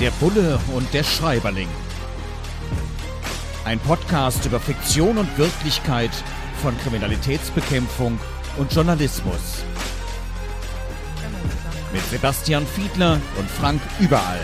Der 0.00 0.10
Bulle 0.10 0.58
und 0.74 0.92
der 0.92 1.04
Schreiberling. 1.04 1.68
Ein 3.64 3.78
Podcast 3.78 4.44
über 4.44 4.58
Fiktion 4.58 5.18
und 5.18 5.38
Wirklichkeit 5.38 6.10
von 6.60 6.76
Kriminalitätsbekämpfung 6.78 8.18
und 8.56 8.72
Journalismus. 8.72 9.64
Mit 11.92 12.02
Sebastian 12.06 12.66
Fiedler 12.66 13.20
und 13.38 13.48
Frank 13.48 13.80
Überall. 14.00 14.40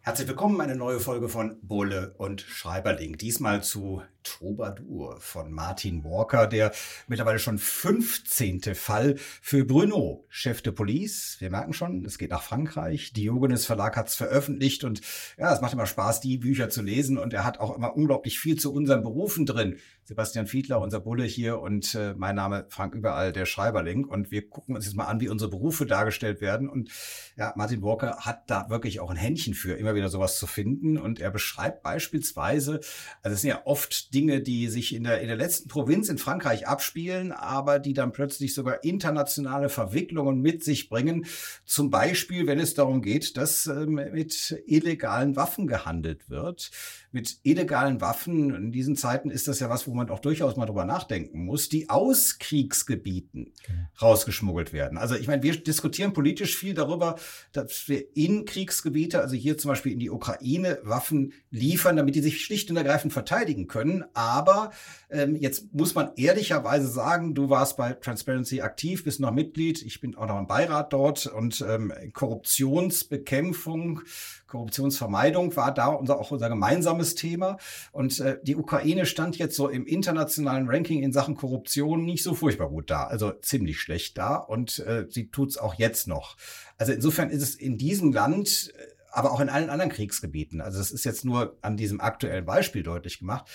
Herzlich 0.00 0.26
willkommen, 0.26 0.58
eine 0.62 0.74
neue 0.74 1.00
Folge 1.00 1.28
von 1.28 1.58
Bulle 1.60 2.14
und 2.16 2.40
Schreiberling. 2.40 3.18
Diesmal 3.18 3.62
zu 3.62 4.02
Troubadour 4.44 5.16
von 5.20 5.50
Martin 5.50 6.04
Walker, 6.04 6.46
der 6.46 6.70
mittlerweile 7.08 7.38
schon 7.38 7.56
15. 7.56 8.74
Fall 8.74 9.14
für 9.16 9.64
Bruno, 9.64 10.26
Chef 10.28 10.60
de 10.60 10.70
Police. 10.70 11.36
Wir 11.38 11.50
merken 11.50 11.72
schon, 11.72 12.04
es 12.04 12.18
geht 12.18 12.30
nach 12.30 12.42
Frankreich. 12.42 13.14
Diogenes 13.14 13.64
Verlag 13.64 13.96
hat 13.96 14.08
es 14.08 14.16
veröffentlicht 14.16 14.84
und 14.84 15.00
ja, 15.38 15.50
es 15.50 15.62
macht 15.62 15.72
immer 15.72 15.86
Spaß, 15.86 16.20
die 16.20 16.36
Bücher 16.36 16.68
zu 16.68 16.82
lesen 16.82 17.16
und 17.16 17.32
er 17.32 17.44
hat 17.44 17.58
auch 17.58 17.74
immer 17.74 17.96
unglaublich 17.96 18.38
viel 18.38 18.58
zu 18.58 18.70
unseren 18.74 19.02
Berufen 19.02 19.46
drin. 19.46 19.78
Sebastian 20.06 20.46
Fiedler, 20.46 20.82
unser 20.82 21.00
Bulle 21.00 21.24
hier 21.24 21.60
und 21.60 21.94
äh, 21.94 22.12
mein 22.14 22.34
Name 22.34 22.66
Frank 22.68 22.94
Überall, 22.94 23.32
der 23.32 23.46
Schreiberling. 23.46 24.04
Und 24.04 24.30
wir 24.30 24.46
gucken 24.50 24.76
uns 24.76 24.84
jetzt 24.84 24.94
mal 24.94 25.06
an, 25.06 25.20
wie 25.20 25.30
unsere 25.30 25.50
Berufe 25.50 25.86
dargestellt 25.86 26.42
werden. 26.42 26.68
Und 26.68 26.90
ja, 27.36 27.54
Martin 27.56 27.80
Walker 27.80 28.18
hat 28.18 28.50
da 28.50 28.68
wirklich 28.68 29.00
auch 29.00 29.10
ein 29.10 29.16
Händchen 29.16 29.54
für, 29.54 29.72
immer 29.72 29.94
wieder 29.94 30.10
sowas 30.10 30.38
zu 30.38 30.46
finden. 30.46 30.98
Und 30.98 31.20
er 31.20 31.30
beschreibt 31.30 31.82
beispielsweise, 31.82 32.80
also 33.22 33.34
es 33.34 33.40
sind 33.40 33.48
ja 33.50 33.62
oft 33.64 34.12
Dinge, 34.12 34.33
die 34.40 34.68
sich 34.68 34.94
in 34.94 35.04
der, 35.04 35.20
in 35.20 35.28
der 35.28 35.36
letzten 35.36 35.68
Provinz 35.68 36.08
in 36.08 36.18
Frankreich 36.18 36.66
abspielen, 36.66 37.32
aber 37.32 37.78
die 37.78 37.92
dann 37.92 38.12
plötzlich 38.12 38.54
sogar 38.54 38.84
internationale 38.84 39.68
Verwicklungen 39.68 40.40
mit 40.40 40.64
sich 40.64 40.88
bringen. 40.88 41.26
Zum 41.64 41.90
Beispiel, 41.90 42.46
wenn 42.46 42.58
es 42.58 42.74
darum 42.74 43.02
geht, 43.02 43.36
dass 43.36 43.66
ähm, 43.66 43.94
mit 44.12 44.62
illegalen 44.66 45.36
Waffen 45.36 45.66
gehandelt 45.66 46.28
wird. 46.30 46.70
Mit 47.14 47.38
illegalen 47.44 48.00
Waffen, 48.00 48.52
in 48.52 48.72
diesen 48.72 48.96
Zeiten 48.96 49.30
ist 49.30 49.46
das 49.46 49.60
ja 49.60 49.70
was, 49.70 49.86
wo 49.86 49.94
man 49.94 50.10
auch 50.10 50.18
durchaus 50.18 50.56
mal 50.56 50.66
drüber 50.66 50.84
nachdenken 50.84 51.44
muss, 51.44 51.68
die 51.68 51.88
aus 51.88 52.40
Kriegsgebieten 52.40 53.52
okay. 53.62 53.86
rausgeschmuggelt 54.02 54.72
werden. 54.72 54.98
Also 54.98 55.14
ich 55.14 55.28
meine, 55.28 55.44
wir 55.44 55.56
diskutieren 55.56 56.12
politisch 56.12 56.56
viel 56.56 56.74
darüber, 56.74 57.14
dass 57.52 57.86
wir 57.86 58.16
in 58.16 58.46
Kriegsgebiete, 58.46 59.20
also 59.20 59.36
hier 59.36 59.56
zum 59.58 59.68
Beispiel 59.68 59.92
in 59.92 60.00
die 60.00 60.10
Ukraine, 60.10 60.80
Waffen 60.82 61.34
liefern, 61.50 61.94
damit 61.94 62.16
die 62.16 62.20
sich 62.20 62.44
schlicht 62.44 62.68
und 62.70 62.76
ergreifend 62.76 63.12
verteidigen 63.12 63.68
können. 63.68 64.04
Aber 64.14 64.72
ähm, 65.14 65.36
jetzt 65.36 65.72
muss 65.72 65.94
man 65.94 66.10
ehrlicherweise 66.16 66.88
sagen, 66.88 67.34
du 67.34 67.48
warst 67.48 67.76
bei 67.76 67.92
Transparency 67.92 68.60
aktiv, 68.60 69.04
bist 69.04 69.20
noch 69.20 69.30
Mitglied, 69.30 69.80
ich 69.82 70.00
bin 70.00 70.14
auch 70.16 70.26
noch 70.26 70.38
im 70.38 70.46
Beirat 70.46 70.92
dort 70.92 71.26
und 71.26 71.64
ähm, 71.66 71.92
Korruptionsbekämpfung, 72.12 74.02
Korruptionsvermeidung 74.46 75.56
war 75.56 75.72
da 75.72 75.86
unser, 75.86 76.18
auch 76.18 76.30
unser 76.30 76.48
gemeinsames 76.48 77.14
Thema. 77.14 77.58
Und 77.92 78.20
äh, 78.20 78.38
die 78.42 78.56
Ukraine 78.56 79.06
stand 79.06 79.38
jetzt 79.38 79.56
so 79.56 79.68
im 79.68 79.86
internationalen 79.86 80.68
Ranking 80.68 81.02
in 81.02 81.12
Sachen 81.12 81.36
Korruption 81.36 82.04
nicht 82.04 82.22
so 82.22 82.34
furchtbar 82.34 82.68
gut 82.68 82.90
da, 82.90 83.04
also 83.04 83.30
ziemlich 83.30 83.80
schlecht 83.80 84.18
da 84.18 84.36
und 84.36 84.80
äh, 84.80 85.06
sie 85.08 85.30
tut's 85.30 85.56
auch 85.56 85.74
jetzt 85.74 86.08
noch. 86.08 86.36
Also 86.76 86.92
insofern 86.92 87.30
ist 87.30 87.42
es 87.42 87.54
in 87.54 87.78
diesem 87.78 88.12
Land 88.12 88.72
äh, 88.76 88.94
aber 89.14 89.30
auch 89.30 89.38
in 89.38 89.48
allen 89.48 89.70
anderen 89.70 89.92
Kriegsgebieten. 89.92 90.60
Also 90.60 90.78
das 90.78 90.90
ist 90.90 91.04
jetzt 91.04 91.24
nur 91.24 91.56
an 91.62 91.76
diesem 91.76 92.00
aktuellen 92.00 92.44
Beispiel 92.44 92.82
deutlich 92.82 93.20
gemacht 93.20 93.48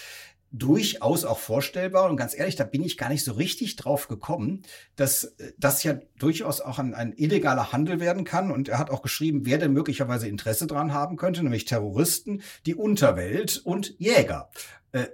durchaus 0.52 1.26
auch 1.26 1.40
vorstellbar. 1.40 2.10
Und 2.10 2.18
ganz 2.18 2.38
ehrlich, 2.38 2.56
da 2.56 2.64
bin 2.64 2.84
ich 2.84 2.98
gar 2.98 3.10
nicht 3.10 3.24
so 3.24 3.34
richtig 3.34 3.76
drauf 3.76 4.08
gekommen, 4.08 4.64
dass 4.96 5.26
äh, 5.26 5.54
das 5.58 5.84
ja 5.84 6.00
durchaus 6.18 6.62
auch 6.62 6.80
ein, 6.80 6.94
ein, 6.94 7.14
illegaler 7.14 7.72
Handel 7.72 8.00
werden 8.00 8.24
kann. 8.24 8.52
Und 8.52 8.70
er 8.70 8.80
hat 8.80 8.90
auch 8.90 9.02
geschrieben, 9.02 9.46
wer 9.46 9.58
denn 9.58 9.74
möglicherweise 9.74 10.28
Interesse 10.28 10.68
dran 10.68 10.94
haben 10.94 11.18
könnte, 11.18 11.44
nämlich 11.44 11.66
Terroristen, 11.66 12.42
die 12.66 12.76
Unterwelt 12.76 13.62
und 13.64 13.96
Jäger. 14.00 14.50
Äh, 14.92 15.08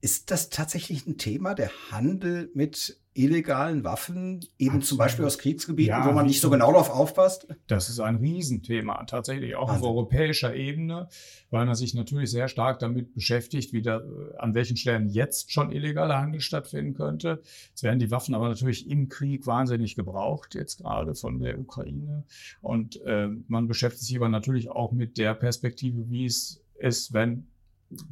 ist 0.00 0.32
das 0.32 0.50
tatsächlich 0.50 1.06
ein 1.06 1.16
Thema, 1.16 1.54
der 1.54 1.70
Handel 1.90 2.50
mit 2.54 3.01
illegalen 3.14 3.84
Waffen, 3.84 4.40
eben 4.58 4.76
Absolut. 4.76 4.84
zum 4.84 4.98
Beispiel 4.98 5.24
aus 5.24 5.38
Kriegsgebieten, 5.38 5.90
ja, 5.90 6.06
wo 6.06 6.12
man 6.12 6.26
nicht 6.26 6.40
so 6.40 6.48
genau 6.48 6.72
darauf 6.72 6.90
aufpasst? 6.90 7.46
Das 7.66 7.88
ist 7.88 8.00
ein 8.00 8.16
Riesenthema, 8.16 9.04
tatsächlich 9.04 9.54
auch 9.54 9.68
also. 9.68 9.84
auf 9.84 9.90
europäischer 9.90 10.54
Ebene, 10.54 11.08
weil 11.50 11.66
man 11.66 11.74
sich 11.74 11.94
natürlich 11.94 12.30
sehr 12.30 12.48
stark 12.48 12.78
damit 12.78 13.14
beschäftigt, 13.14 13.72
wie 13.72 13.82
da, 13.82 14.00
an 14.38 14.54
welchen 14.54 14.76
Stellen 14.76 15.08
jetzt 15.08 15.52
schon 15.52 15.72
illegaler 15.72 16.18
Handel 16.18 16.40
stattfinden 16.40 16.94
könnte. 16.94 17.42
Es 17.74 17.82
werden 17.82 17.98
die 17.98 18.10
Waffen 18.10 18.34
aber 18.34 18.48
natürlich 18.48 18.88
im 18.88 19.08
Krieg 19.08 19.46
wahnsinnig 19.46 19.94
gebraucht, 19.94 20.54
jetzt 20.54 20.78
gerade 20.78 21.14
von 21.14 21.38
der 21.38 21.58
Ukraine. 21.58 22.24
Und 22.62 23.00
äh, 23.02 23.28
man 23.48 23.68
beschäftigt 23.68 24.04
sich 24.04 24.16
aber 24.16 24.30
natürlich 24.30 24.70
auch 24.70 24.92
mit 24.92 25.18
der 25.18 25.34
Perspektive, 25.34 26.08
wie 26.08 26.24
es 26.24 26.62
ist, 26.78 27.12
wenn 27.12 27.46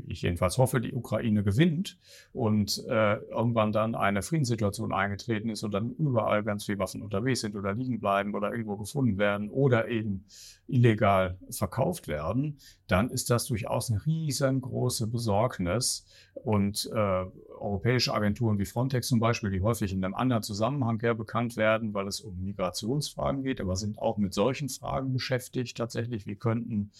ich 0.06 0.22
jedenfalls 0.22 0.58
hoffe, 0.58 0.80
die 0.80 0.92
Ukraine 0.92 1.42
gewinnt 1.42 1.98
und 2.32 2.84
äh, 2.88 3.16
irgendwann 3.16 3.72
dann 3.72 3.94
eine 3.94 4.22
Friedenssituation 4.22 4.92
eingetreten 4.92 5.50
ist 5.50 5.62
und 5.62 5.72
dann 5.72 5.90
überall 5.92 6.42
ganz 6.42 6.64
viele 6.64 6.78
Waffen 6.78 7.02
unterwegs 7.02 7.40
sind 7.40 7.56
oder 7.56 7.74
liegen 7.74 8.00
bleiben 8.00 8.34
oder 8.34 8.50
irgendwo 8.50 8.76
gefunden 8.76 9.18
werden 9.18 9.50
oder 9.50 9.88
eben 9.88 10.24
illegal 10.66 11.38
verkauft 11.50 12.08
werden, 12.08 12.58
dann 12.86 13.10
ist 13.10 13.30
das 13.30 13.46
durchaus 13.46 13.90
eine 13.90 14.04
riesengroße 14.04 15.06
Besorgnis. 15.06 16.06
Und 16.34 16.90
äh, 16.94 17.24
europäische 17.60 18.14
Agenturen 18.14 18.58
wie 18.58 18.64
Frontex 18.64 19.08
zum 19.08 19.20
Beispiel, 19.20 19.50
die 19.50 19.60
häufig 19.60 19.92
in 19.92 20.04
einem 20.04 20.14
anderen 20.14 20.42
Zusammenhang 20.42 21.00
her 21.00 21.14
bekannt 21.14 21.56
werden, 21.56 21.94
weil 21.94 22.06
es 22.06 22.20
um 22.20 22.42
Migrationsfragen 22.42 23.42
geht, 23.42 23.60
aber 23.60 23.76
sind 23.76 23.98
auch 23.98 24.16
mit 24.16 24.34
solchen 24.34 24.68
Fragen 24.68 25.12
beschäftigt 25.12 25.76
tatsächlich. 25.76 26.26
Wie 26.26 26.36
könnten 26.36 26.90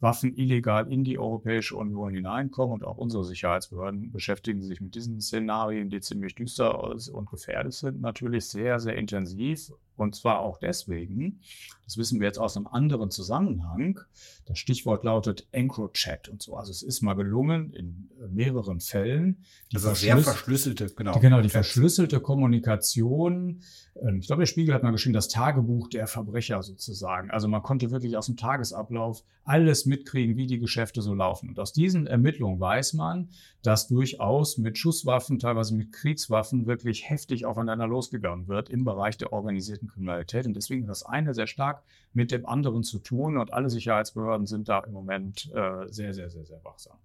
Waffen 0.00 0.36
illegal 0.36 0.90
in 0.92 1.04
die 1.04 1.18
Europäische 1.18 1.76
Union 1.76 2.12
hineinkommen 2.12 2.74
und 2.74 2.84
auch 2.84 2.98
unsere 2.98 3.24
Sicherheitsbehörden 3.24 4.12
beschäftigen 4.12 4.62
sich 4.62 4.80
mit 4.80 4.94
diesen 4.94 5.20
Szenarien, 5.20 5.90
die 5.90 6.00
ziemlich 6.00 6.34
düster 6.34 6.82
und 7.12 7.30
gefährdet 7.30 7.74
sind, 7.74 8.00
natürlich 8.00 8.46
sehr, 8.46 8.78
sehr 8.78 8.96
intensiv. 8.96 9.72
Und 9.98 10.14
zwar 10.14 10.40
auch 10.40 10.58
deswegen, 10.58 11.40
das 11.84 11.96
wissen 11.96 12.20
wir 12.20 12.26
jetzt 12.26 12.38
aus 12.38 12.56
einem 12.56 12.66
anderen 12.66 13.10
Zusammenhang, 13.10 14.00
das 14.46 14.58
Stichwort 14.58 15.04
lautet 15.04 15.46
EncroChat 15.52 16.28
und 16.28 16.42
so. 16.42 16.56
Also 16.56 16.70
es 16.70 16.82
ist 16.82 17.02
mal 17.02 17.14
gelungen, 17.14 17.72
in 17.72 18.10
mehreren 18.30 18.80
Fällen 18.80 19.44
die 19.72 19.76
also 19.76 19.94
sehr 19.94 20.16
verschlüsselte, 20.18 20.86
genau. 20.94 21.12
Die, 21.14 21.20
genau, 21.20 21.40
die 21.40 21.48
verschlüsselte 21.48 22.20
Kommunikation. 22.20 23.62
Ähm, 24.02 24.20
ich 24.20 24.26
glaube, 24.26 24.42
der 24.42 24.46
Spiegel 24.46 24.74
hat 24.74 24.82
mal 24.82 24.90
geschrieben, 24.90 25.14
das 25.14 25.28
Tagebuch 25.28 25.88
der 25.88 26.06
Verbrecher 26.06 26.62
sozusagen. 26.62 27.30
Also 27.30 27.48
man 27.48 27.62
konnte 27.62 27.90
wirklich 27.90 28.16
aus 28.16 28.26
dem 28.26 28.36
Tagesablauf 28.36 29.24
alles 29.44 29.86
mitkriegen, 29.86 30.36
wie 30.36 30.46
die 30.46 30.58
Geschäfte 30.58 31.02
so 31.02 31.14
laufen. 31.14 31.48
Und 31.48 31.58
aus 31.58 31.72
diesen 31.72 32.06
Ermittlungen 32.06 32.60
weiß 32.60 32.92
man, 32.92 33.30
dass 33.62 33.88
durchaus 33.88 34.58
mit 34.58 34.78
Schusswaffen, 34.78 35.38
teilweise 35.38 35.74
mit 35.74 35.92
Kriegswaffen 35.92 36.66
wirklich 36.66 37.08
heftig 37.08 37.46
aufeinander 37.46 37.86
losgegangen 37.86 38.46
wird 38.46 38.68
im 38.68 38.84
Bereich 38.84 39.16
der 39.16 39.32
organisierten 39.32 39.87
Kriminalität. 39.88 40.46
Und 40.46 40.54
deswegen 40.54 40.84
hat 40.84 40.90
das 40.90 41.04
eine 41.04 41.34
sehr 41.34 41.46
stark 41.46 41.82
mit 42.12 42.30
dem 42.30 42.46
anderen 42.46 42.82
zu 42.82 42.98
tun. 42.98 43.38
Und 43.38 43.52
alle 43.52 43.70
Sicherheitsbehörden 43.70 44.46
sind 44.46 44.68
da 44.68 44.80
im 44.80 44.92
Moment 44.92 45.50
äh, 45.54 45.86
sehr, 45.88 46.14
sehr, 46.14 46.30
sehr, 46.30 46.44
sehr 46.44 46.62
wachsam 46.64 46.98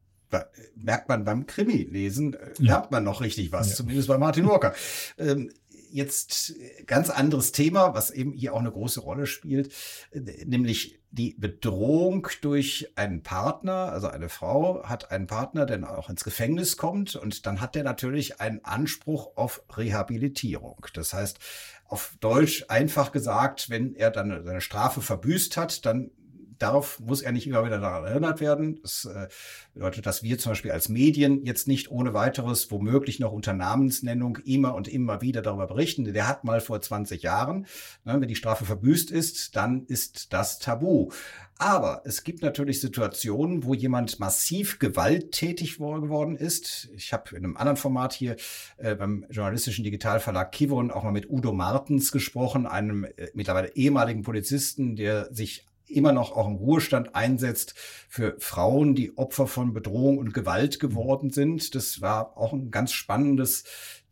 merkt 0.76 1.10
man 1.10 1.26
beim 1.26 1.46
Krimi-Lesen, 1.46 2.34
äh, 2.34 2.54
lernt 2.58 2.90
man 2.90 3.04
noch 3.04 3.22
richtig 3.22 3.52
was, 3.52 3.70
ja. 3.70 3.76
zumindest 3.76 4.08
bei 4.08 4.18
Martin 4.18 4.48
Walker. 4.48 4.74
Ähm, 5.20 5.52
jetzt 5.92 6.56
ganz 6.88 7.12
anderes 7.12 7.52
Thema, 7.52 7.94
was 7.94 8.10
eben 8.10 8.34
hier 8.34 8.54
auch 8.54 8.60
eine 8.60 8.72
große 8.72 9.00
Rolle 9.00 9.28
spielt, 9.28 9.72
nämlich 10.12 11.00
die 11.12 11.36
Bedrohung 11.38 12.28
durch 12.42 12.92
einen 12.96 13.22
Partner, 13.22 13.92
also 13.92 14.08
eine 14.08 14.30
Frau 14.30 14.84
hat 14.84 15.12
einen 15.12 15.28
Partner, 15.28 15.68
der 15.68 15.96
auch 15.96 16.10
ins 16.10 16.24
Gefängnis 16.24 16.78
kommt 16.78 17.16
und 17.16 17.46
dann 17.46 17.62
hat 17.62 17.76
der 17.76 17.84
natürlich 17.84 18.42
einen 18.42 18.66
Anspruch 18.66 19.38
auf 19.38 19.62
Rehabilitierung. 19.78 20.84
Das 20.96 21.14
heißt, 21.14 21.38
auf 21.86 22.16
Deutsch 22.20 22.66
einfach 22.70 23.12
gesagt, 23.12 23.70
wenn 23.70 23.96
er 23.96 24.12
dann 24.12 24.44
seine 24.44 24.62
Strafe 24.62 25.02
verbüßt 25.02 25.58
hat, 25.58 25.86
dann 25.86 26.12
darauf 26.60 27.00
muss 27.00 27.22
er 27.22 27.32
nicht 27.32 27.48
immer 27.48 27.66
wieder 27.66 27.80
daran 27.80 28.06
erinnert 28.06 28.42
werden. 28.42 28.80
Das 28.82 29.06
äh, 29.06 29.28
bedeutet, 29.74 30.06
dass 30.06 30.24
wir 30.24 30.38
zum 30.38 30.52
Beispiel 30.52 30.72
als 30.72 30.90
Medien 30.90 31.44
jetzt 31.46 31.68
nicht 31.68 31.92
ohne 31.92 32.14
weiteres, 32.14 32.72
womöglich 32.72 33.20
noch 33.20 33.32
unter 33.32 33.54
Namensnennung, 33.54 34.38
immer 34.46 34.76
und 34.76 34.88
immer 34.88 35.22
wieder 35.22 35.42
darüber 35.42 35.68
berichten. 35.68 36.06
Der 36.06 36.28
hat 36.28 36.44
mal 36.44 36.62
vor 36.62 36.82
20 36.82 37.22
Jahren, 37.24 37.66
ne, 38.06 38.20
wenn 38.20 38.28
die 38.28 38.36
Strafe 38.36 38.66
verbüßt 38.66 39.12
ist, 39.12 39.56
dann 39.56 39.86
ist 39.86 40.34
das 40.34 40.60
Tabu. 40.60 41.10
Aber 41.58 42.02
es 42.06 42.24
gibt 42.24 42.42
natürlich 42.42 42.82
Situationen, 42.82 43.64
wo 43.64 43.74
jemand 43.74 44.20
massiv 44.20 44.80
gewalttätig 44.80 45.78
geworden 45.78 46.36
ist. 46.36 46.90
Ich 46.96 47.14
habe 47.14 47.36
in 47.36 47.46
einem 47.46 47.58
anderen 47.58 47.78
Format 47.78 48.14
hier 48.14 48.36
äh, 48.78 48.96
beim 48.96 49.26
journalistischen 49.30 49.84
Digitalverlag 49.84 50.52
Kivon 50.52 50.92
auch 50.92 51.04
mal 51.04 51.12
mit 51.12 51.30
Udo 51.30 51.54
Martens 51.54 52.12
gesprochen, 52.12 52.66
einem 52.66 53.06
äh, 53.06 53.30
mittlerweile 53.34 53.76
ehemaligen 53.76 54.24
Polizisten, 54.24 54.96
der 54.96 55.34
sich 55.34 55.66
immer 55.96 56.12
noch 56.12 56.36
auch 56.36 56.48
im 56.48 56.56
Ruhestand 56.56 57.16
einsetzt 57.16 57.76
für 58.10 58.36
Frauen, 58.40 58.96
die 58.96 59.18
Opfer 59.18 59.48
von 59.48 59.74
Bedrohung 59.74 60.18
und 60.18 60.34
Gewalt 60.34 60.80
geworden 60.80 61.30
sind. 61.32 61.76
Das 61.76 62.02
war 62.02 62.38
auch 62.38 62.54
ein 62.54 62.72
ganz 62.72 62.92
spannendes 62.92 63.64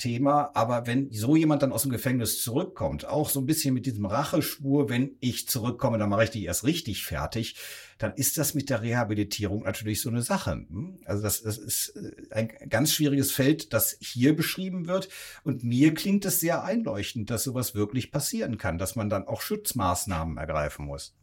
Thema. 0.02 0.52
Aber 0.56 0.88
wenn 0.88 1.12
so 1.12 1.36
jemand 1.36 1.62
dann 1.62 1.72
aus 1.72 1.84
dem 1.84 1.92
Gefängnis 1.92 2.42
zurückkommt, 2.42 3.06
auch 3.06 3.30
so 3.30 3.40
ein 3.40 3.46
bisschen 3.46 3.74
mit 3.74 3.86
diesem 3.86 4.06
Racheschwur, 4.06 4.90
wenn 4.90 5.16
ich 5.20 5.48
zurückkomme, 5.48 5.98
dann 5.98 6.10
mache 6.10 6.24
ich 6.26 6.30
die 6.32 6.46
erst 6.46 6.64
richtig 6.64 7.06
fertig, 7.06 7.56
dann 8.00 8.14
ist 8.16 8.38
das 8.38 8.56
mit 8.56 8.70
der 8.72 8.82
Rehabilitierung 8.82 9.64
natürlich 9.64 10.02
so 10.02 10.10
eine 10.10 10.24
Sache. 10.24 10.66
Hm? 10.70 11.00
Also 11.06 11.22
das, 11.22 11.44
das 11.44 11.60
ist 11.60 11.90
äh, 11.96 12.12
ein 12.32 12.50
ganz 12.70 12.94
schwieriges 12.94 13.32
Feld, 13.32 13.74
das 13.74 13.98
hier 14.02 14.36
beschrieben 14.36 14.88
wird. 14.88 15.10
Und 15.44 15.64
mir 15.64 15.94
klingt 15.94 16.26
es 16.26 16.40
sehr 16.40 16.64
einleuchtend, 16.64 17.30
dass 17.30 17.44
sowas 17.44 17.76
wirklich 17.76 18.12
passieren 18.12 18.58
kann, 18.58 18.80
dass 18.80 18.96
man 18.96 19.10
dann 19.10 19.28
auch 19.28 19.42
Schutzmaßnahmen 19.42 20.38
ergreifen 20.38 20.86
muss. 20.86 21.14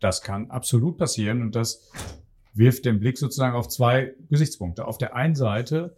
Das 0.00 0.22
kann 0.22 0.50
absolut 0.50 0.98
passieren 0.98 1.42
und 1.42 1.54
das 1.54 1.90
wirft 2.54 2.84
den 2.84 3.00
Blick 3.00 3.18
sozusagen 3.18 3.56
auf 3.56 3.68
zwei 3.68 4.14
Gesichtspunkte. 4.30 4.86
Auf 4.86 4.98
der 4.98 5.14
einen 5.14 5.34
Seite 5.34 5.96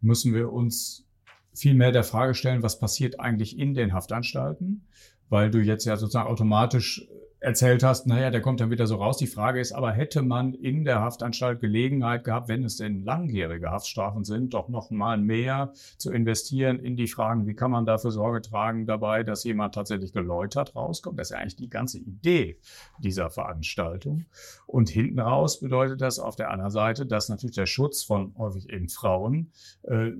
müssen 0.00 0.34
wir 0.34 0.52
uns 0.52 1.06
viel 1.54 1.74
mehr 1.74 1.92
der 1.92 2.04
Frage 2.04 2.34
stellen, 2.34 2.62
was 2.62 2.78
passiert 2.78 3.20
eigentlich 3.20 3.58
in 3.58 3.74
den 3.74 3.92
Haftanstalten, 3.92 4.86
weil 5.28 5.50
du 5.50 5.60
jetzt 5.60 5.84
ja 5.84 5.96
sozusagen 5.96 6.28
automatisch 6.28 7.06
erzählt 7.44 7.82
hast, 7.82 8.06
naja, 8.06 8.30
der 8.30 8.40
kommt 8.40 8.60
dann 8.60 8.70
wieder 8.70 8.86
so 8.86 8.96
raus. 8.96 9.18
Die 9.18 9.26
Frage 9.26 9.60
ist 9.60 9.72
aber, 9.72 9.92
hätte 9.92 10.22
man 10.22 10.54
in 10.54 10.84
der 10.84 11.00
Haftanstalt 11.00 11.60
Gelegenheit 11.60 12.24
gehabt, 12.24 12.48
wenn 12.48 12.64
es 12.64 12.78
denn 12.78 13.04
langjährige 13.04 13.70
Haftstrafen 13.70 14.24
sind, 14.24 14.54
doch 14.54 14.70
noch 14.70 14.90
mal 14.90 15.18
mehr 15.18 15.72
zu 15.98 16.10
investieren 16.10 16.78
in 16.78 16.96
die 16.96 17.06
Fragen, 17.06 17.46
wie 17.46 17.54
kann 17.54 17.70
man 17.70 17.84
dafür 17.84 18.12
Sorge 18.12 18.40
tragen 18.40 18.86
dabei, 18.86 19.22
dass 19.22 19.44
jemand 19.44 19.74
tatsächlich 19.74 20.14
geläutert 20.14 20.74
rauskommt? 20.74 21.18
Das 21.18 21.28
ist 21.28 21.32
ja 21.32 21.38
eigentlich 21.38 21.56
die 21.56 21.68
ganze 21.68 21.98
Idee 21.98 22.58
dieser 22.98 23.28
Veranstaltung. 23.28 24.24
Und 24.66 24.88
hinten 24.88 25.20
raus 25.20 25.60
bedeutet 25.60 26.00
das 26.00 26.18
auf 26.18 26.36
der 26.36 26.50
anderen 26.50 26.70
Seite, 26.70 27.04
dass 27.04 27.28
natürlich 27.28 27.56
der 27.56 27.66
Schutz 27.66 28.02
von 28.02 28.34
häufig 28.38 28.70
eben 28.70 28.88
Frauen 28.88 29.52
äh, 29.82 30.12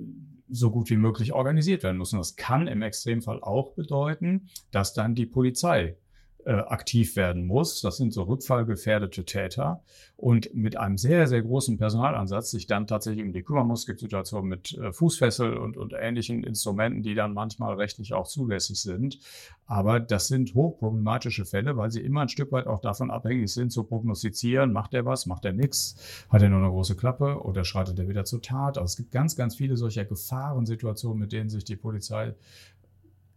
so 0.51 0.71
gut 0.71 0.91
wie 0.91 0.99
möglich 0.99 1.33
organisiert 1.33 1.83
werden 1.83 1.97
muss. 1.97 2.13
Und 2.13 2.19
das 2.19 2.37
kann 2.37 2.67
im 2.67 2.83
Extremfall 2.83 3.43
auch 3.43 3.73
bedeuten, 3.73 4.49
dass 4.71 4.93
dann 4.93 5.15
die 5.15 5.27
Polizei 5.27 5.97
äh, 6.47 6.53
aktiv 6.53 7.17
werden 7.17 7.47
muss. 7.47 7.81
Das 7.81 7.97
sind 7.97 8.13
so 8.13 8.23
rückfallgefährdete 8.23 9.25
Täter. 9.25 9.83
Und 10.17 10.55
mit 10.55 10.77
einem 10.77 10.97
sehr, 10.97 11.27
sehr 11.27 11.43
großen 11.43 11.77
Personalansatz 11.77 12.51
sich 12.51 12.67
dann 12.67 12.87
tatsächlich 12.87 13.25
um 13.25 13.33
die 13.33 13.43
kümmern 13.43 13.67
muss. 13.67 13.81
Es 13.81 13.87
gibt 13.87 14.01
Situationen 14.01 14.49
mit 14.49 14.73
äh, 14.79 14.93
Fußfessel 14.93 15.57
und, 15.57 15.77
und 15.77 15.93
ähnlichen 15.93 16.45
Instrumenten, 16.45 17.03
die 17.03 17.15
dann 17.15 17.35
manchmal 17.35 17.75
rechtlich 17.75 18.15
auch 18.15 18.27
zulässig 18.27 18.81
sind. 18.81 19.19
Aber 19.67 20.01
das 20.01 20.29
sind 20.29 20.55
hochproblematische 20.55 21.45
Fälle, 21.45 21.77
weil 21.77 21.91
sie 21.91 22.01
immer 22.01 22.23
ein 22.23 22.29
Stück 22.29 22.53
weit 22.53 22.67
auch 22.67 22.81
davon 22.81 23.11
abhängig 23.11 23.53
sind, 23.53 23.71
zu 23.71 23.85
prognostizieren, 23.85 24.73
macht 24.73 24.95
er 24.95 25.05
was, 25.05 25.27
macht 25.27 25.45
er 25.45 25.53
nichts, 25.53 25.97
hat 26.29 26.43
er 26.43 26.51
nur 26.51 26.61
eine 26.61 26.69
große 26.69 26.97
Klappe 26.97 27.43
oder 27.43 27.65
schreitet 27.65 27.99
er 27.99 28.09
wieder 28.09 28.25
zur 28.25 28.43
Tat. 28.43 28.79
Also 28.79 28.93
es 28.93 28.97
gibt 28.97 29.11
ganz, 29.11 29.37
ganz 29.37 29.57
viele 29.57 29.77
solcher 29.77 30.05
Gefahrensituationen, 30.05 31.19
mit 31.19 31.33
denen 31.33 31.49
sich 31.49 31.65
die 31.65 31.77
Polizei 31.77 32.35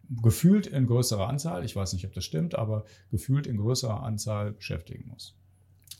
gefühlt 0.09 0.67
in 0.67 0.87
größerer 0.87 1.27
Anzahl, 1.27 1.63
ich 1.65 1.75
weiß 1.75 1.93
nicht, 1.93 2.05
ob 2.05 2.13
das 2.13 2.25
stimmt, 2.25 2.55
aber 2.55 2.85
gefühlt 3.11 3.47
in 3.47 3.57
größerer 3.57 4.03
Anzahl 4.03 4.53
beschäftigen 4.53 5.07
muss. 5.09 5.36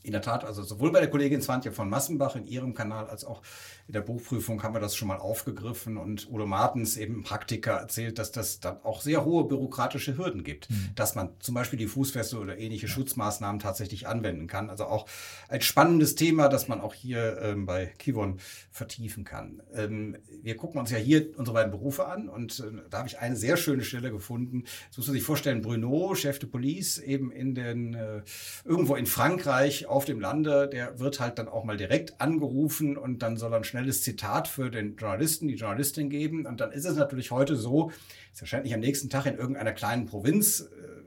In 0.02 0.12
der 0.12 0.22
Tat, 0.22 0.44
also 0.44 0.62
sowohl 0.62 0.92
bei 0.92 1.00
der 1.00 1.10
Kollegin 1.10 1.42
Swantje 1.42 1.72
von 1.72 1.90
Massenbach 1.90 2.36
in 2.36 2.46
ihrem 2.46 2.72
Kanal 2.72 3.08
als 3.08 3.24
auch 3.24 3.42
in 3.88 3.94
der 3.94 4.02
Buchprüfung 4.02 4.62
haben 4.62 4.74
wir 4.74 4.80
das 4.80 4.94
schon 4.94 5.08
mal 5.08 5.16
aufgegriffen 5.16 5.96
und 5.96 6.30
Udo 6.30 6.46
Martens, 6.46 6.98
eben 6.98 7.22
Praktiker, 7.22 7.72
erzählt, 7.72 8.18
dass 8.18 8.32
das 8.32 8.60
dann 8.60 8.82
auch 8.82 9.00
sehr 9.00 9.24
hohe 9.24 9.44
bürokratische 9.44 10.18
Hürden 10.18 10.44
gibt, 10.44 10.68
mhm. 10.68 10.90
dass 10.94 11.14
man 11.14 11.30
zum 11.40 11.54
Beispiel 11.54 11.78
die 11.78 11.86
Fußfeste 11.86 12.38
oder 12.38 12.58
ähnliche 12.58 12.86
ja. 12.86 12.92
Schutzmaßnahmen 12.92 13.60
tatsächlich 13.60 14.06
anwenden 14.06 14.46
kann. 14.46 14.68
Also 14.68 14.84
auch 14.84 15.06
ein 15.48 15.62
spannendes 15.62 16.16
Thema, 16.16 16.50
das 16.50 16.68
man 16.68 16.82
auch 16.82 16.92
hier 16.92 17.40
ähm, 17.40 17.64
bei 17.64 17.86
Kivon 17.98 18.40
vertiefen 18.70 19.24
kann. 19.24 19.62
Ähm, 19.74 20.18
wir 20.42 20.58
gucken 20.58 20.78
uns 20.78 20.90
ja 20.90 20.98
hier 20.98 21.26
unsere 21.38 21.54
beiden 21.54 21.70
Berufe 21.70 22.06
an 22.06 22.28
und 22.28 22.60
äh, 22.60 22.82
da 22.90 22.98
habe 22.98 23.08
ich 23.08 23.18
eine 23.18 23.36
sehr 23.36 23.56
schöne 23.56 23.84
Stelle 23.84 24.10
gefunden. 24.10 24.64
Das 24.88 24.98
muss 24.98 25.06
man 25.06 25.14
sich 25.14 25.24
vorstellen, 25.24 25.62
Bruno, 25.62 26.14
Chef 26.14 26.38
de 26.38 26.48
Police, 26.48 26.98
eben 26.98 27.32
in 27.32 27.54
den, 27.54 27.94
äh, 27.94 28.20
irgendwo 28.66 28.96
in 28.96 29.06
Frankreich 29.06 29.77
auf 29.86 30.04
dem 30.04 30.20
Lande, 30.20 30.68
der 30.68 30.98
wird 30.98 31.20
halt 31.20 31.38
dann 31.38 31.48
auch 31.48 31.64
mal 31.64 31.76
direkt 31.76 32.20
angerufen 32.20 32.96
und 32.96 33.22
dann 33.22 33.36
soll 33.36 33.52
er 33.52 33.64
schnell 33.64 33.78
schnelles 33.78 34.02
Zitat 34.02 34.48
für 34.48 34.70
den 34.70 34.96
Journalisten, 34.96 35.48
die 35.48 35.54
Journalistin 35.54 36.10
geben. 36.10 36.46
Und 36.46 36.60
dann 36.60 36.72
ist 36.72 36.84
es 36.84 36.96
natürlich 36.96 37.30
heute 37.30 37.56
so, 37.56 37.90
ist 38.32 38.42
wahrscheinlich 38.42 38.74
am 38.74 38.80
nächsten 38.80 39.08
Tag 39.08 39.26
in 39.26 39.36
irgendeiner 39.36 39.72
kleinen 39.72 40.06
Provinz. 40.06 40.60
Äh, 40.60 40.98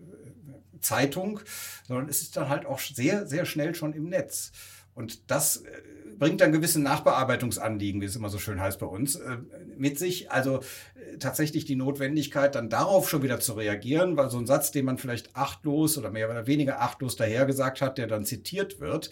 Zeitung, 0.82 1.42
sondern 1.88 2.10
es 2.10 2.24
ist 2.24 2.36
dann 2.36 2.50
halt 2.50 2.66
auch 2.66 2.80
sehr, 2.80 3.28
sehr 3.28 3.46
schnell 3.46 3.76
schon 3.76 3.94
im 3.94 4.10
Netz. 4.10 4.52
Und 4.94 5.30
das 5.32 5.58
äh, 5.58 5.70
bringt 6.22 6.40
dann 6.40 6.52
gewisse 6.52 6.80
Nachbearbeitungsanliegen, 6.80 8.00
wie 8.00 8.06
es 8.06 8.16
immer 8.16 8.30
so 8.30 8.38
schön 8.38 8.62
heißt 8.62 8.80
bei 8.80 8.86
uns, 8.86 9.16
äh, 9.16 9.38
mit 9.76 9.98
sich. 9.98 10.30
Also 10.30 10.58
äh, 10.60 11.18
tatsächlich 11.18 11.66
die 11.66 11.76
Notwendigkeit, 11.76 12.54
dann 12.54 12.70
darauf 12.70 13.10
schon 13.10 13.24
wieder 13.24 13.40
zu 13.40 13.54
reagieren, 13.54 14.18
weil 14.18 14.30
so 14.30 14.38
ein 14.38 14.46
Satz, 14.46 14.70
den 14.70 14.86
man 14.86 15.00
vielleicht 15.00 15.36
achtlos 15.36 15.98
oder 15.98 16.12
mehr 16.12 16.30
oder 16.30 16.46
weniger 16.46 16.80
achtlos 16.80 17.16
dahergesagt 17.16 17.82
hat, 17.82 17.98
der 17.98 18.06
dann 18.06 18.24
zitiert 18.24 18.80
wird, 18.80 19.10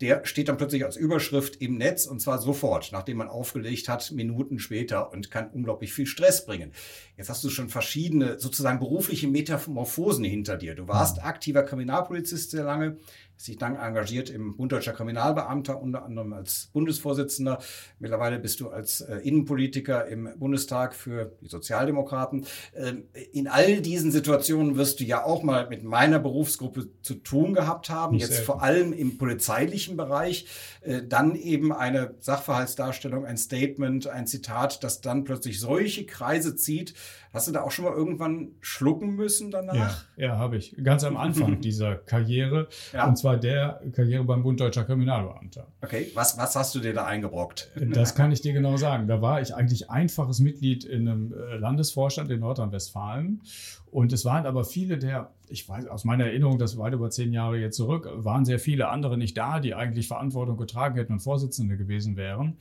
der 0.00 0.24
steht 0.24 0.48
dann 0.48 0.56
plötzlich 0.56 0.84
als 0.84 0.96
Überschrift 0.96 1.56
im 1.60 1.78
Netz 1.78 2.06
und 2.06 2.20
zwar 2.20 2.38
sofort, 2.38 2.90
nachdem 2.92 3.16
man 3.16 3.28
aufgelegt 3.28 3.88
hat, 3.88 4.12
Minuten 4.12 4.60
später 4.60 5.10
und 5.12 5.32
kann 5.32 5.50
unglaublich 5.50 5.92
viel 5.92 6.06
Stress 6.06 6.46
bringen. 6.46 6.70
Jetzt 7.16 7.28
hast 7.28 7.42
du 7.42 7.50
schon 7.50 7.70
verschiedene 7.70 8.38
sozusagen 8.38 8.78
berufliche 8.78 9.26
Metamorphosen 9.26 10.24
hinter 10.24 10.56
dir. 10.56 10.76
Du 10.76 10.86
warst 10.86 11.24
aktiver 11.24 11.64
Kriminalpolizist 11.64 12.52
sehr 12.52 12.64
lange, 12.64 12.98
sich 13.36 13.58
dann 13.58 13.76
engagiert 13.76 14.30
im 14.30 14.56
Bund 14.56 14.72
Deutscher 14.72 14.92
Kriminalbeamter, 14.92 15.80
unter 15.80 16.04
anderem 16.04 16.32
als 16.32 16.70
Bundesvorsitzender. 16.72 17.58
Mittlerweile 17.98 18.38
bist 18.38 18.60
du 18.60 18.68
als 18.70 19.00
äh, 19.00 19.16
Innenpolitiker 19.16 20.06
im 20.06 20.28
Bundestag 20.38 20.94
für 20.94 21.32
die 21.40 21.48
Sozialdemokraten. 21.48 22.46
Ähm, 22.74 23.04
in 23.32 23.48
all 23.48 23.80
diesen 23.80 24.12
Situationen 24.12 24.76
wirst 24.76 25.00
du 25.00 25.04
ja 25.04 25.24
auch 25.24 25.42
mal 25.42 25.68
mit 25.68 25.82
meiner 25.82 26.18
Berufsgruppe 26.18 26.88
zu 27.02 27.14
tun 27.14 27.54
gehabt 27.54 27.90
haben, 27.90 28.14
Nicht 28.14 28.22
jetzt 28.22 28.32
selten. 28.32 28.46
vor 28.46 28.62
allem 28.62 28.92
im 28.92 29.18
polizeilichen 29.18 29.96
Bereich. 29.96 30.46
Äh, 30.82 31.02
dann 31.06 31.34
eben 31.34 31.72
eine 31.72 32.14
Sachverhaltsdarstellung, 32.20 33.24
ein 33.24 33.36
Statement, 33.36 34.06
ein 34.06 34.26
Zitat, 34.26 34.84
das 34.84 35.00
dann 35.00 35.24
plötzlich 35.24 35.60
solche 35.60 36.06
Kreise 36.06 36.56
zieht, 36.56 36.94
Hast 37.32 37.48
du 37.48 37.52
da 37.52 37.62
auch 37.62 37.70
schon 37.70 37.86
mal 37.86 37.94
irgendwann 37.94 38.50
schlucken 38.60 39.14
müssen 39.14 39.50
danach? 39.50 40.04
Ja, 40.16 40.28
ja 40.28 40.38
habe 40.38 40.58
ich. 40.58 40.76
Ganz 40.82 41.02
am 41.02 41.16
Anfang 41.16 41.60
dieser 41.62 41.96
Karriere. 41.96 42.68
Ja. 42.92 43.08
Und 43.08 43.16
zwar 43.16 43.38
der 43.38 43.80
Karriere 43.92 44.24
beim 44.24 44.42
Bund 44.42 44.60
Deutscher 44.60 44.84
Kriminalbeamter. 44.84 45.66
Okay, 45.80 46.10
was, 46.14 46.36
was 46.36 46.54
hast 46.56 46.74
du 46.74 46.80
dir 46.80 46.92
da 46.92 47.06
eingebrockt? 47.06 47.70
Das 47.92 48.14
kann 48.14 48.32
ich 48.32 48.40
dir 48.40 48.52
genau 48.52 48.76
sagen. 48.76 49.06
Da 49.06 49.20
war 49.20 49.40
ich 49.40 49.54
eigentlich 49.54 49.90
einfaches 49.90 50.40
Mitglied 50.40 50.84
in 50.84 51.08
einem 51.08 51.32
äh, 51.32 51.56
Landesvorstand 51.56 52.30
in 52.30 52.40
Nordrhein-Westfalen. 52.40 53.42
Und 53.90 54.12
es 54.12 54.24
waren 54.24 54.46
aber 54.46 54.64
viele 54.64 54.98
der, 54.98 55.30
ich 55.48 55.68
weiß 55.68 55.86
aus 55.86 56.04
meiner 56.04 56.24
Erinnerung, 56.24 56.58
das 56.58 56.78
war 56.78 56.86
weit 56.86 56.94
über 56.94 57.10
zehn 57.10 57.32
Jahre 57.32 57.58
jetzt 57.58 57.76
zurück, 57.76 58.08
waren 58.14 58.44
sehr 58.44 58.58
viele 58.58 58.88
andere 58.88 59.16
nicht 59.16 59.36
da, 59.36 59.60
die 59.60 59.74
eigentlich 59.74 60.08
Verantwortung 60.08 60.56
getragen 60.56 60.96
hätten 60.96 61.12
und 61.12 61.20
Vorsitzende 61.20 61.76
gewesen 61.76 62.16
wären. 62.16 62.56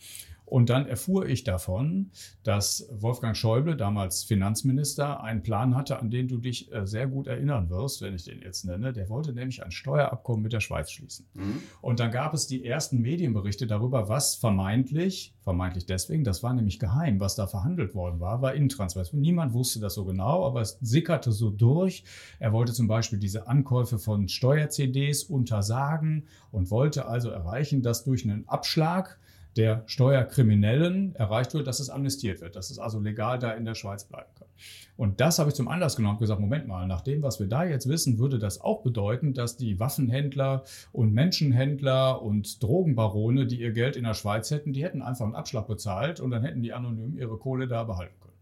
Und 0.52 0.70
dann 0.70 0.86
erfuhr 0.86 1.28
ich 1.28 1.46
davon, 1.46 2.12
dass 2.44 2.86
Wolfgang 2.92 3.38
Schäuble, 3.38 3.78
damals 3.78 4.26
Finanzminister, 4.26 5.24
einen 5.24 5.44
Plan 5.44 5.78
hatte, 5.78 5.98
an 5.98 6.12
den 6.12 6.28
du 6.28 6.40
dich 6.40 6.70
äh, 6.74 6.86
sehr 6.86 7.08
gut 7.08 7.28
erinnern 7.28 7.70
wirst, 7.70 8.02
wenn 8.02 8.14
ich 8.14 8.26
den 8.26 8.42
jetzt 8.42 8.66
nenne. 8.66 8.92
Der 8.92 9.08
wollte 9.08 9.32
nämlich 9.32 9.64
ein 9.64 9.72
Steuerabkommen 9.72 10.44
mit 10.44 10.52
der 10.52 10.60
Schweiz 10.60 10.92
schließen. 10.92 11.26
Mhm. 11.36 11.62
Und 11.80 12.02
dann 12.02 12.12
gab 12.12 12.34
es 12.34 12.48
die 12.48 12.66
ersten 12.66 13.00
Medienberichte 13.00 13.66
darüber, 13.66 14.10
was 14.10 14.36
vermeintlich, 14.36 15.34
vermeintlich 15.40 15.86
deswegen, 15.86 16.26
das 16.26 16.44
war 16.44 16.54
nämlich 16.54 16.80
geheim, 16.80 17.22
was 17.22 17.36
da 17.36 17.48
verhandelt 17.48 17.96
worden 17.96 18.20
war, 18.20 18.42
war 18.42 18.54
Intransfer. 18.54 19.06
Niemand 19.14 19.54
wusste 19.54 19.80
das 19.80 19.94
so 19.94 20.04
genau, 20.04 20.46
aber 20.46 20.60
es 20.60 20.78
sickerte 20.82 21.32
so 21.32 21.50
durch. 21.50 22.04
Er 22.40 22.52
wollte 22.52 22.74
zum 22.74 22.90
Beispiel 22.90 23.20
diese 23.20 23.48
Ankäufe 23.48 24.00
von 24.00 24.28
Steuer-CDs 24.28 25.24
untersagen 25.24 26.28
und 26.52 26.72
wollte 26.72 27.06
also 27.06 27.30
erreichen, 27.30 27.82
dass 27.82 28.04
durch 28.04 28.26
einen 28.26 28.50
Abschlag 28.50 29.18
der 29.58 29.84
Steuerkriminellen 29.86 31.16
erreicht 31.16 31.54
wird, 31.54 31.68
dass 31.68 31.80
es 31.80 31.90
amnestiert 31.90 32.42
wird, 32.42 32.56
dass 32.56 32.70
es 32.70 32.80
also 32.80 33.00
legal 33.00 33.40
da 33.40 33.52
in 33.52 33.66
der 33.66 33.76
Schweiz 33.76 34.06
bleiben 34.06 34.30
kann. 34.38 34.48
Und 34.98 35.20
das 35.20 35.40
habe 35.40 35.50
ich 35.50 35.56
zum 35.56 35.68
Anlass 35.68 35.96
genommen 35.96 36.16
und 36.16 36.20
gesagt, 36.20 36.40
Moment 36.40 36.68
mal, 36.68 36.88
nach 36.88 37.02
dem, 37.02 37.24
was 37.24 37.40
wir 37.40 37.48
da 37.48 37.64
jetzt 37.64 37.90
wissen, 37.90 38.20
würde 38.20 38.40
das 38.40 38.62
auch 38.62 38.84
bedeuten, 38.84 39.34
dass 39.34 39.58
die 39.58 39.80
Waffenhändler 39.80 40.64
und 40.92 41.14
Menschenhändler 41.14 42.22
und 42.22 42.62
Drogenbarone, 42.62 43.48
die 43.48 43.60
ihr 43.60 43.72
Geld 43.72 43.96
in 43.96 44.04
der 44.04 44.14
Schweiz 44.14 44.52
hätten, 44.52 44.74
die 44.74 44.84
hätten 44.84 45.02
einfach 45.02 45.26
einen 45.26 45.36
Abschlag 45.36 45.68
bezahlt 45.68 46.20
und 46.20 46.32
dann 46.32 46.44
hätten 46.44 46.62
die 46.62 46.74
anonym 46.74 47.18
ihre 47.18 47.38
Kohle 47.38 47.68
da 47.68 47.84
behalten 47.84 48.16
können. 48.22 48.38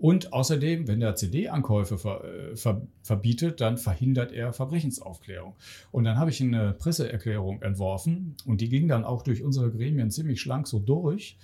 Und 0.00 0.32
außerdem, 0.32 0.88
wenn 0.88 1.02
er 1.02 1.14
CD-Ankäufe 1.14 1.98
ver, 1.98 2.24
äh, 2.24 2.56
ver, 2.56 2.80
verbietet, 3.02 3.60
dann 3.60 3.76
verhindert 3.76 4.32
er 4.32 4.54
Verbrechensaufklärung. 4.54 5.56
Und 5.92 6.04
dann 6.04 6.16
habe 6.16 6.30
ich 6.30 6.40
eine 6.40 6.72
Presseerklärung 6.72 7.60
entworfen 7.60 8.34
und 8.46 8.62
die 8.62 8.70
ging 8.70 8.88
dann 8.88 9.04
auch 9.04 9.22
durch 9.22 9.42
unsere 9.42 9.70
Gremien 9.70 10.10
ziemlich 10.10 10.40
schlank 10.40 10.68
so 10.68 10.78
durch, 10.78 11.36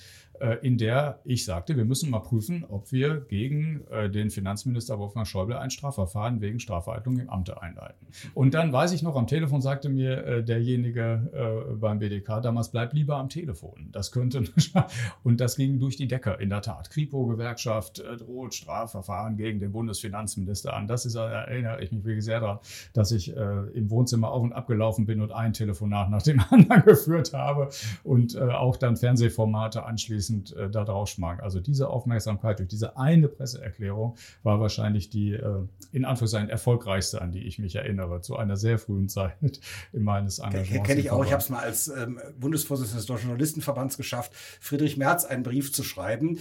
in 0.63 0.79
der 0.79 1.21
ich 1.25 1.45
sagte, 1.45 1.77
wir 1.77 1.85
müssen 1.85 2.11
mal 2.11 2.21
prüfen, 2.21 2.65
ob 2.69 2.93
wir 2.93 3.21
gegen 3.21 3.87
äh, 3.91 4.11
den 4.11 4.31
Finanzminister 4.31 4.99
Wolfgang 4.99 5.27
Schäuble 5.27 5.59
ein 5.59 5.71
Strafverfahren 5.71 6.41
wegen 6.41 6.61
Strafvereitlung 6.61 7.19
im 7.19 7.31
Amte 7.31 7.61
einleiten. 7.63 8.07
Und 8.35 8.55
dann 8.55 8.73
weiß 8.73 8.93
ich 8.93 9.03
noch, 9.03 9.17
am 9.17 9.27
Telefon 9.27 9.61
sagte 9.61 9.89
mir 9.89 10.25
äh, 10.25 10.45
derjenige 10.45 11.77
beim 11.81 11.99
BDK 11.99 12.41
damals, 12.41 12.71
bleib 12.71 12.93
lieber 12.93 13.17
am 13.17 13.29
Telefon. 13.29 13.89
Das 13.93 14.13
könnte, 14.13 14.45
und 15.23 15.41
das 15.41 15.57
ging 15.57 15.79
durch 15.79 15.97
die 15.97 16.09
Decke, 16.09 16.37
in 16.41 16.51
der 16.51 16.63
Tat. 16.63 16.91
Kripo-Gewerkschaft 16.91 18.03
droht 18.19 18.55
Strafverfahren 18.55 19.37
gegen 19.37 19.61
den 19.61 19.73
Bundesfinanzminister 19.73 20.75
an. 20.75 20.87
Das 20.87 21.07
ist, 21.07 21.15
erinnere 21.15 21.83
ich 21.83 21.93
mich 21.93 22.05
wirklich 22.05 22.25
sehr 22.25 22.41
daran, 22.41 22.59
dass 22.93 23.13
ich 23.13 23.35
im 23.35 23.91
Wohnzimmer 23.91 24.31
auf 24.31 24.43
und 24.43 24.53
abgelaufen 24.53 25.07
bin 25.07 25.21
und 25.21 25.33
ein 25.33 25.53
Telefonat 25.53 26.11
nach 26.11 26.23
dem 26.23 26.41
anderen 26.51 26.83
geführt 26.83 27.33
habe 27.33 27.69
und 28.03 28.39
auch 28.39 28.77
dann 28.77 28.97
Fernsehformate 28.97 29.85
anschließend 29.85 30.26
anschließend 30.27 30.57
äh, 30.57 30.71
da 30.71 30.85
drauf 30.85 31.09
schmagen. 31.09 31.41
Also 31.41 31.61
diese 31.61 31.89
Aufmerksamkeit 31.89 32.59
durch 32.59 32.69
diese 32.69 32.97
eine 32.97 33.29
Presseerklärung 33.29 34.17
war 34.43 34.61
wahrscheinlich 34.61 35.11
die 35.11 35.33
äh, 35.33 35.63
in 35.93 36.05
Anführungszeichen 36.05 36.49
erfolgreichste, 36.49 37.23
an 37.23 37.33
die 37.33 37.43
ich 37.43 37.59
mich 37.59 37.77
erinnere, 37.77 38.21
zu 38.21 38.37
einer 38.37 38.57
sehr 38.57 38.79
frühen 38.79 39.09
Zeit 39.09 39.61
in 39.93 40.03
meines 40.03 40.39
Engagements. 40.39 40.87
Kenne 40.87 41.01
ich 41.01 41.11
auch. 41.11 41.25
Ich 41.25 41.33
habe 41.33 41.43
es 41.43 41.49
mal 41.49 41.61
als 41.61 41.89
ähm, 41.89 42.21
Bundesvorsitzender 42.39 42.99
des 42.99 43.07
Deutschen 43.07 43.29
Journalistenverbands 43.29 43.97
geschafft, 43.97 44.33
Friedrich 44.61 44.97
Merz 44.97 45.25
einen 45.25 45.43
Brief 45.43 45.73
zu 45.73 45.83
schreiben, 45.83 46.39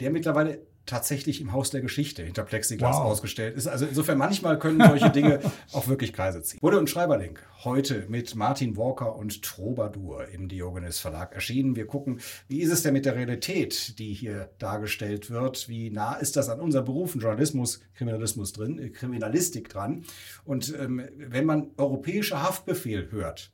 der 0.00 0.10
mittlerweile 0.10 0.60
tatsächlich 0.86 1.40
im 1.40 1.52
Haus 1.52 1.70
der 1.70 1.80
Geschichte 1.80 2.22
hinter 2.22 2.44
Plexiglas 2.44 2.96
wow. 2.96 3.04
ausgestellt 3.04 3.56
ist. 3.56 3.66
Also 3.66 3.86
insofern 3.86 4.18
manchmal 4.18 4.58
können 4.58 4.80
solche 4.86 5.10
Dinge 5.10 5.40
auch 5.72 5.88
wirklich 5.88 6.12
Kreise 6.12 6.42
ziehen. 6.42 6.60
Wurde 6.62 6.78
und 6.78 6.88
Schreiberling 6.88 7.38
heute 7.64 8.06
mit 8.08 8.34
Martin 8.36 8.76
Walker 8.76 9.16
und 9.16 9.42
Troubadour 9.42 10.28
im 10.28 10.48
Diogenes 10.48 11.00
Verlag 11.00 11.34
erschienen. 11.34 11.74
Wir 11.74 11.86
gucken, 11.86 12.20
wie 12.48 12.60
ist 12.60 12.70
es 12.70 12.82
denn 12.82 12.92
mit 12.92 13.04
der 13.04 13.16
Realität, 13.16 13.98
die 13.98 14.14
hier 14.14 14.50
dargestellt 14.58 15.30
wird? 15.30 15.68
Wie 15.68 15.90
nah 15.90 16.14
ist 16.14 16.36
das 16.36 16.48
an 16.48 16.60
unseren 16.60 16.84
Berufen 16.84 17.20
Journalismus, 17.20 17.80
Kriminalismus 17.94 18.52
drin, 18.52 18.78
äh, 18.78 18.90
Kriminalistik 18.90 19.68
dran? 19.68 20.04
Und 20.44 20.72
ähm, 20.78 21.02
wenn 21.16 21.44
man 21.44 21.70
europäischer 21.76 22.42
Haftbefehl 22.42 23.10
hört, 23.10 23.50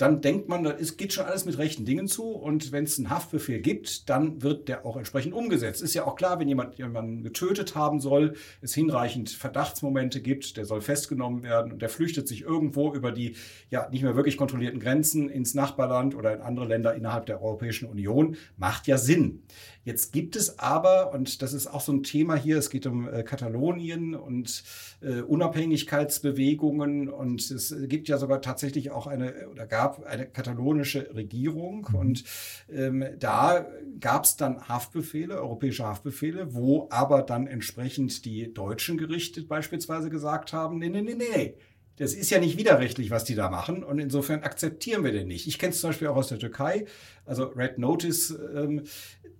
dann 0.00 0.22
denkt 0.22 0.48
man, 0.48 0.64
es 0.64 0.96
geht 0.96 1.12
schon 1.12 1.26
alles 1.26 1.44
mit 1.44 1.58
rechten 1.58 1.84
Dingen 1.84 2.08
zu 2.08 2.30
und 2.30 2.72
wenn 2.72 2.84
es 2.84 2.98
einen 2.98 3.10
Haftbefehl 3.10 3.60
gibt, 3.60 4.08
dann 4.08 4.40
wird 4.40 4.68
der 4.68 4.86
auch 4.86 4.96
entsprechend 4.96 5.34
umgesetzt. 5.34 5.82
Ist 5.82 5.92
ja 5.92 6.06
auch 6.06 6.16
klar, 6.16 6.40
wenn 6.40 6.48
jemand 6.48 6.78
jemanden 6.78 7.22
getötet 7.22 7.74
haben 7.74 8.00
soll, 8.00 8.32
es 8.62 8.72
hinreichend 8.72 9.28
Verdachtsmomente 9.28 10.22
gibt, 10.22 10.56
der 10.56 10.64
soll 10.64 10.80
festgenommen 10.80 11.42
werden 11.42 11.70
und 11.70 11.82
der 11.82 11.90
flüchtet 11.90 12.28
sich 12.28 12.40
irgendwo 12.40 12.94
über 12.94 13.12
die 13.12 13.36
ja 13.68 13.90
nicht 13.90 14.02
mehr 14.02 14.16
wirklich 14.16 14.38
kontrollierten 14.38 14.80
Grenzen 14.80 15.28
ins 15.28 15.52
Nachbarland 15.52 16.14
oder 16.14 16.34
in 16.34 16.40
andere 16.40 16.66
Länder 16.66 16.94
innerhalb 16.94 17.26
der 17.26 17.42
Europäischen 17.42 17.86
Union, 17.86 18.36
macht 18.56 18.86
ja 18.86 18.96
Sinn. 18.96 19.42
Jetzt 19.82 20.12
gibt 20.12 20.36
es 20.36 20.58
aber, 20.58 21.12
und 21.14 21.40
das 21.40 21.54
ist 21.54 21.66
auch 21.66 21.80
so 21.80 21.92
ein 21.92 22.02
Thema 22.02 22.36
hier, 22.36 22.58
es 22.58 22.68
geht 22.68 22.86
um 22.86 23.08
äh, 23.08 23.22
Katalonien 23.22 24.14
und 24.14 24.62
äh, 25.00 25.22
Unabhängigkeitsbewegungen 25.22 27.08
und 27.08 27.50
es 27.50 27.74
gibt 27.88 28.08
ja 28.08 28.18
sogar 28.18 28.42
tatsächlich 28.42 28.90
auch 28.90 29.06
eine 29.06 29.48
oder 29.50 29.66
gab 29.66 29.89
eine 29.98 30.26
katalonische 30.26 31.14
Regierung 31.14 31.86
mhm. 31.90 31.94
und 31.94 32.24
ähm, 32.70 33.04
da 33.18 33.66
gab 34.00 34.24
es 34.24 34.36
dann 34.36 34.68
Haftbefehle, 34.68 35.36
europäische 35.40 35.84
Haftbefehle, 35.84 36.54
wo 36.54 36.88
aber 36.90 37.22
dann 37.22 37.46
entsprechend 37.46 38.24
die 38.24 38.52
deutschen 38.52 38.98
Gerichte 38.98 39.42
beispielsweise 39.42 40.10
gesagt 40.10 40.52
haben, 40.52 40.78
nee, 40.78 40.88
nee, 40.88 41.02
nee, 41.02 41.14
nee, 41.14 41.54
das 42.00 42.14
ist 42.14 42.30
ja 42.30 42.40
nicht 42.40 42.56
widerrechtlich, 42.56 43.10
was 43.10 43.24
die 43.24 43.34
da 43.34 43.50
machen. 43.50 43.84
Und 43.84 43.98
insofern 43.98 44.42
akzeptieren 44.42 45.04
wir 45.04 45.12
den 45.12 45.28
nicht. 45.28 45.46
Ich 45.46 45.58
kenne 45.58 45.72
es 45.72 45.80
zum 45.82 45.90
Beispiel 45.90 46.08
auch 46.08 46.16
aus 46.16 46.28
der 46.28 46.38
Türkei, 46.38 46.86
also 47.26 47.44
Red 47.44 47.76
Notice 47.76 48.30
ähm, 48.54 48.84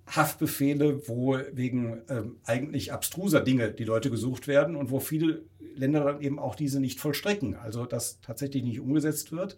Haftbefehle, 0.06 1.08
wo 1.08 1.38
wegen 1.52 2.02
ähm, 2.10 2.36
eigentlich 2.44 2.92
abstruser 2.92 3.40
Dinge 3.40 3.70
die 3.70 3.84
Leute 3.84 4.10
gesucht 4.10 4.46
werden 4.46 4.76
und 4.76 4.90
wo 4.90 5.00
viele 5.00 5.42
Länder 5.74 6.04
dann 6.04 6.20
eben 6.20 6.38
auch 6.38 6.54
diese 6.54 6.80
nicht 6.80 7.00
vollstrecken. 7.00 7.56
Also 7.56 7.86
dass 7.86 8.20
tatsächlich 8.20 8.62
nicht 8.62 8.80
umgesetzt 8.80 9.32
wird. 9.32 9.56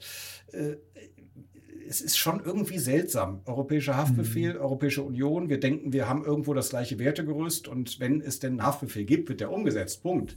Äh, 0.53 0.77
es 1.89 2.01
ist 2.01 2.17
schon 2.17 2.41
irgendwie 2.45 2.79
seltsam. 2.79 3.41
Europäischer 3.47 3.97
Haftbefehl, 3.97 4.55
mhm. 4.55 4.61
Europäische 4.61 5.03
Union. 5.03 5.49
Wir 5.49 5.59
denken, 5.59 5.93
wir 5.93 6.09
haben 6.09 6.25
irgendwo 6.25 6.55
das 6.55 6.71
gleiche 6.71 7.01
Wertegerüst 7.01 7.67
und 7.67 7.99
wenn 7.99 8.21
es 8.21 8.39
denn 8.39 8.53
einen 8.53 8.63
Haftbefehl 8.63 9.05
gibt, 9.05 9.29
wird 9.29 9.41
der 9.41 9.51
umgesetzt. 9.51 10.05
Punkt. 10.05 10.37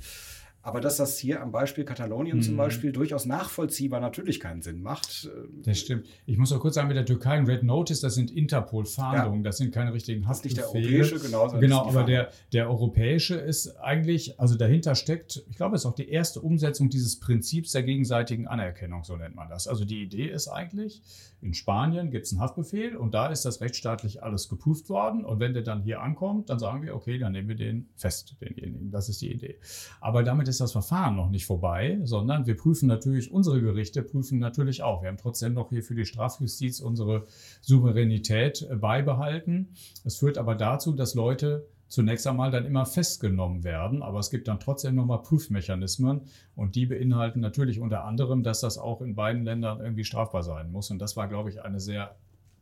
Aber 0.66 0.82
dass 0.82 0.98
das 0.98 1.20
hier 1.20 1.44
am 1.44 1.52
Beispiel 1.52 1.84
Katalonien 1.84 2.38
mhm. 2.38 2.42
zum 2.42 2.58
Beispiel 2.58 2.92
durchaus 2.92 3.28
nachvollziehbar 3.28 4.00
natürlich 4.00 4.40
keinen 4.40 4.64
Sinn 4.64 4.82
macht. 4.82 5.30
Äh, 5.32 5.48
das 5.64 5.78
stimmt. 5.78 6.08
Ich 6.26 6.40
muss 6.40 6.52
auch 6.52 6.60
kurz 6.60 6.74
sagen, 6.74 6.88
mit 6.88 6.98
der 6.98 7.06
Türkei 7.06 7.38
und 7.38 7.48
Red 7.48 7.62
Notice, 7.62 8.02
das 8.02 8.16
sind 8.16 8.32
Interpol-Fahndungen, 8.32 9.42
ja. 9.42 9.44
das 9.44 9.58
sind 9.58 9.72
keine 9.72 9.94
richtigen 9.94 10.28
Haftbefehle. 10.28 10.62
Das 10.62 10.70
ist 10.70 10.74
nicht 10.74 10.84
der 10.92 11.00
europäische, 11.00 11.20
genau. 11.20 11.60
Genau, 11.60 11.88
aber 11.88 12.04
der, 12.04 12.32
der 12.52 12.68
europäische 12.68 13.36
ist 13.36 13.78
eigentlich, 13.78 14.40
also 14.40 14.56
dahinter 14.56 14.96
steckt, 14.96 15.44
ich 15.48 15.56
glaube, 15.56 15.76
es 15.76 15.84
ist 15.84 15.86
auch 15.86 15.94
die 15.94 16.10
erste 16.10 16.42
Umsetzung 16.42 16.90
dieses 16.90 17.20
Prinzips 17.20 17.74
der 17.74 17.84
gegenseitigen 17.84 18.48
Anerkennung, 18.48 19.04
so 19.04 19.16
nennt 19.18 19.36
man 19.36 19.48
das. 19.48 19.68
Also 19.68 19.86
die 19.86 20.02
Idee 20.02 20.30
ist 20.30 20.48
eigentlich, 20.48 21.04
in 21.42 21.54
Spanien 21.54 22.10
gibt 22.10 22.26
es 22.26 22.32
einen 22.32 22.42
Haftbefehl 22.42 22.96
und 22.96 23.14
da 23.14 23.28
ist 23.28 23.46
das 23.46 23.62
rechtsstaatlich 23.62 24.24
alles 24.24 24.50
geprüft 24.50 24.90
worden. 24.90 25.24
Und 25.24 25.40
wenn 25.40 25.54
der 25.54 25.62
dann 25.62 25.84
hier 25.84 26.02
ankommt, 26.02 26.50
dann 26.50 26.58
sagen 26.58 26.82
wir, 26.82 26.96
okay, 26.96 27.20
dann 27.20 27.34
nehmen 27.34 27.50
wir 27.50 27.56
den 27.56 27.88
fest, 27.96 28.36
denjenigen. 28.42 28.90
Das 28.90 29.10
ist 29.10 29.22
die 29.22 29.32
Idee. 29.32 29.60
Aber 30.02 30.24
damit 30.24 30.48
ist 30.48 30.55
das 30.62 30.72
Verfahren 30.72 31.16
noch 31.16 31.30
nicht 31.30 31.46
vorbei, 31.46 32.00
sondern 32.04 32.46
wir 32.46 32.56
prüfen 32.56 32.88
natürlich, 32.88 33.32
unsere 33.32 33.62
Gerichte 33.62 34.02
prüfen 34.04 34.40
natürlich 34.40 34.84
auch. 34.84 35.02
Wir 35.02 35.10
haben 35.10 35.18
trotzdem 35.18 35.54
noch 35.54 35.70
hier 35.70 35.84
für 35.84 35.96
die 35.96 36.06
Strafjustiz 36.06 36.80
unsere 36.80 37.24
Souveränität 37.62 38.68
beibehalten. 38.80 39.70
Es 40.04 40.18
führt 40.18 40.38
aber 40.38 40.56
dazu, 40.56 40.94
dass 40.94 41.16
Leute 41.16 41.68
zunächst 41.88 42.28
einmal 42.28 42.52
dann 42.52 42.66
immer 42.66 42.86
festgenommen 42.86 43.64
werden. 43.64 44.02
Aber 44.04 44.20
es 44.20 44.30
gibt 44.30 44.48
dann 44.48 44.60
trotzdem 44.60 44.96
nochmal 44.96 45.22
Prüfmechanismen 45.22 46.22
und 46.56 46.76
die 46.76 46.86
beinhalten 46.86 47.40
natürlich 47.40 47.80
unter 47.80 48.06
anderem, 48.06 48.44
dass 48.44 48.62
das 48.62 48.78
auch 48.78 49.02
in 49.02 49.16
beiden 49.16 49.44
Ländern 49.44 49.80
irgendwie 49.80 50.04
strafbar 50.04 50.44
sein 50.44 50.72
muss. 50.72 50.92
Und 50.92 51.00
das 51.00 51.16
war, 51.16 51.28
glaube 51.28 51.50
ich, 51.50 51.62
eine 51.64 51.80
sehr 51.80 52.16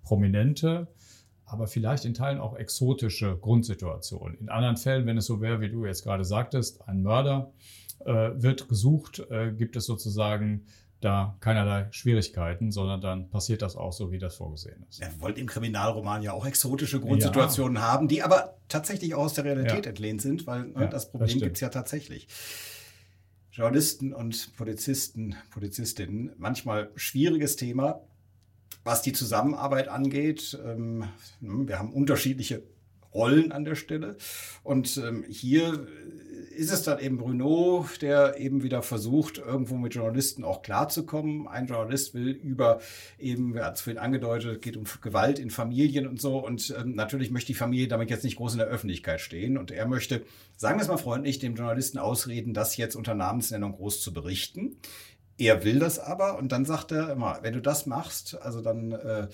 prominente, 0.04 0.88
aber 1.54 1.68
vielleicht 1.68 2.04
in 2.04 2.16
Teilen 2.16 2.40
auch 2.40 2.58
exotische 2.58 3.38
Grundsituation. 3.38 4.36
In 4.40 4.50
anderen 4.50 4.76
Fällen, 4.76 5.06
wenn 5.06 5.18
es 5.18 5.28
so 5.28 5.40
wäre, 5.40 5.62
wie 5.62 5.70
du 5.70 5.86
jetzt 5.86 6.04
gerade 6.04 6.26
sagtest, 6.26 6.88
ein 6.88 7.04
Mörder 7.04 7.54
äh, 8.06 8.32
wird 8.36 8.68
gesucht, 8.68 9.20
äh, 9.30 9.52
gibt 9.52 9.76
es 9.76 9.86
sozusagen 9.86 10.66
da 11.00 11.38
keinerlei 11.42 11.88
Schwierigkeiten, 11.92 12.72
sondern 12.72 13.02
dann 13.02 13.30
passiert 13.30 13.62
das 13.62 13.76
auch 13.76 13.94
so, 13.94 14.12
wie 14.12 14.18
das 14.18 14.36
vorgesehen 14.36 14.84
ist. 14.90 15.02
Er 15.02 15.12
wollte 15.22 15.42
im 15.42 15.48
Kriminalroman 15.48 16.24
ja 16.24 16.34
auch 16.34 16.46
exotische 16.46 17.00
Grundsituationen 17.00 17.76
ja. 17.76 17.82
haben, 17.84 18.08
die 18.08 18.24
aber 18.24 18.58
tatsächlich 18.68 19.14
auch 19.14 19.26
aus 19.26 19.34
der 19.34 19.44
Realität 19.44 19.86
ja. 19.86 19.90
entlehnt 19.90 20.22
sind, 20.22 20.48
weil 20.48 20.70
ne, 20.70 20.90
das 20.90 21.12
Problem 21.12 21.40
gibt 21.40 21.58
es 21.58 21.62
ja 21.62 21.70
tatsächlich. 21.70 22.28
Journalisten 23.52 24.14
und 24.14 24.56
Polizisten, 24.56 25.36
Polizistinnen, 25.52 26.32
manchmal 26.38 26.90
schwieriges 26.96 27.58
Thema, 27.58 28.02
was 28.84 29.02
die 29.02 29.14
Zusammenarbeit 29.14 29.88
angeht. 29.88 30.58
Ähm, 30.66 31.06
wir 31.40 31.80
haben 31.80 31.94
unterschiedliche 31.94 32.64
Rollen 33.14 33.52
an 33.52 33.66
der 33.66 33.76
Stelle. 33.76 34.18
Und 34.64 34.98
ähm, 34.98 35.24
hier 35.30 35.88
ist 36.56 36.72
es 36.72 36.84
dann 36.84 37.00
eben 37.00 37.18
Bruno, 37.18 37.88
der 38.02 38.40
eben 38.40 38.64
wieder 38.64 38.82
versucht, 38.82 39.38
irgendwo 39.38 39.76
mit 39.76 39.96
Journalisten 39.96 40.44
auch 40.44 40.62
klarzukommen. 40.62 41.48
Ein 41.48 41.68
Journalist 41.68 42.14
will 42.14 42.30
über 42.30 42.80
eben, 43.18 43.56
er 43.56 43.66
hat 43.66 43.76
es 43.76 43.82
vorhin 43.82 44.00
angedeutet, 44.00 44.62
geht 44.62 44.78
um 44.78 44.84
Gewalt 45.02 45.40
in 45.40 45.50
Familien 45.50 46.08
und 46.08 46.22
so. 46.22 46.38
Und 46.38 46.74
ähm, 46.80 46.96
natürlich 46.96 47.32
möchte 47.32 47.48
die 47.48 47.58
Familie 47.58 47.88
damit 47.88 48.10
jetzt 48.10 48.24
nicht 48.24 48.38
groß 48.38 48.54
in 48.54 48.60
der 48.60 48.68
Öffentlichkeit 48.68 49.22
stehen. 49.22 49.58
Und 49.58 49.72
er 49.72 49.88
möchte, 49.88 50.24
sagen 50.56 50.78
wir 50.78 50.84
es 50.84 50.88
mal 50.88 50.98
freundlich, 50.98 51.40
dem 51.40 51.56
Journalisten 51.56 51.98
ausreden, 51.98 52.54
das 52.54 52.78
jetzt 52.78 52.96
unter 52.96 53.16
Namensnennung 53.16 53.74
groß 53.74 54.02
zu 54.02 54.14
berichten. 54.14 54.78
Er 55.38 55.64
will 55.64 55.80
das 55.80 56.00
aber 56.00 56.38
und 56.38 56.52
dann 56.52 56.66
sagt 56.66 56.92
er 56.92 57.10
immer, 57.10 57.40
wenn 57.42 57.54
du 57.54 57.62
das 57.62 57.86
machst, 57.86 58.40
also 58.42 58.62
dann 58.62 58.92
äh, 58.92 59.28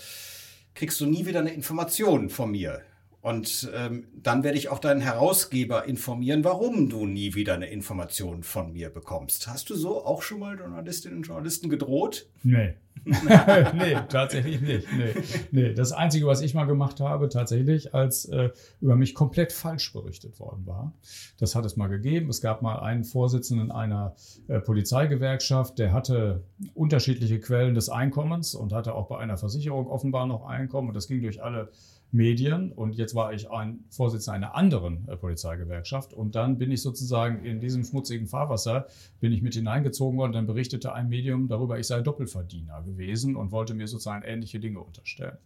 kriegst 0.73 0.99
du 1.01 1.05
nie 1.05 1.25
wieder 1.25 1.39
eine 1.39 1.53
Information 1.53 2.29
von 2.29 2.51
mir. 2.51 2.81
Und 3.21 3.69
ähm, 3.75 4.07
dann 4.13 4.43
werde 4.43 4.57
ich 4.57 4.69
auch 4.69 4.79
deinen 4.79 5.01
Herausgeber 5.01 5.85
informieren, 5.85 6.45
warum 6.45 6.87
du 6.87 7.05
nie 7.05 7.35
wieder 7.35 7.53
eine 7.53 7.69
Information 7.69 8.43
von 8.43 8.71
mir 8.71 8.89
bekommst. 8.89 9.47
Hast 9.47 9.69
du 9.69 9.75
so 9.75 10.05
auch 10.05 10.21
schon 10.21 10.39
mal 10.39 10.57
Journalistinnen 10.57 11.17
und 11.17 11.23
Journalisten 11.27 11.69
gedroht? 11.69 12.27
Nee. 12.43 12.75
nee, 13.05 13.97
tatsächlich 14.07 14.61
nicht. 14.61 14.87
Nee. 14.93 15.13
nee. 15.51 15.73
Das 15.73 15.91
Einzige, 15.91 16.27
was 16.27 16.41
ich 16.41 16.53
mal 16.53 16.65
gemacht 16.65 17.01
habe, 17.01 17.27
tatsächlich, 17.27 17.93
als 17.93 18.25
äh, 18.25 18.49
über 18.79 18.95
mich 18.95 19.13
komplett 19.13 19.51
falsch 19.51 19.91
berichtet 19.91 20.39
worden 20.39 20.65
war, 20.65 20.93
das 21.39 21.55
hat 21.55 21.65
es 21.65 21.75
mal 21.75 21.87
gegeben. 21.87 22.29
Es 22.29 22.41
gab 22.41 22.61
mal 22.61 22.79
einen 22.79 23.03
Vorsitzenden 23.03 23.71
einer 23.71 24.15
äh, 24.47 24.59
Polizeigewerkschaft, 24.59 25.77
der 25.79 25.91
hatte 25.91 26.43
unterschiedliche 26.73 27.39
Quellen 27.39 27.73
des 27.73 27.89
Einkommens 27.89 28.55
und 28.55 28.71
hatte 28.71 28.93
auch 28.95 29.07
bei 29.07 29.17
einer 29.17 29.37
Versicherung 29.37 29.87
offenbar 29.87 30.25
noch 30.27 30.45
Einkommen. 30.45 30.89
Und 30.89 30.93
das 30.93 31.07
ging 31.07 31.21
durch 31.21 31.43
alle 31.43 31.69
Medien 32.11 32.71
und 32.71 32.95
jetzt 32.95 33.13
war 33.13 33.33
ich 33.33 33.51
ein 33.51 33.83
Vorsitzender 33.89 34.35
einer 34.35 34.55
anderen 34.55 35.07
äh, 35.07 35.15
Polizeigewerkschaft 35.15 36.13
und 36.13 36.35
dann 36.35 36.57
bin 36.57 36.71
ich 36.71 36.81
sozusagen 36.81 37.45
in 37.45 37.59
diesem 37.59 37.83
schmutzigen 37.83 38.25
Fahrwasser, 38.25 38.87
bin 39.19 39.31
ich 39.31 39.41
mit 39.41 39.53
hineingezogen 39.53 40.17
worden, 40.17 40.33
dann 40.33 40.47
berichtete 40.47 40.93
ein 40.93 41.07
Medium 41.07 41.47
darüber, 41.47 41.77
ich 41.77 41.85
sei 41.87 42.01
Doppelverdiener 42.01 42.81
gewesen 42.81 43.35
und 43.35 43.51
wollte 43.51 43.75
mir 43.75 43.87
sozusagen 43.87 44.23
ähnliche 44.23 44.59
Dinge 44.59 44.79
unterstellen. 44.79 45.37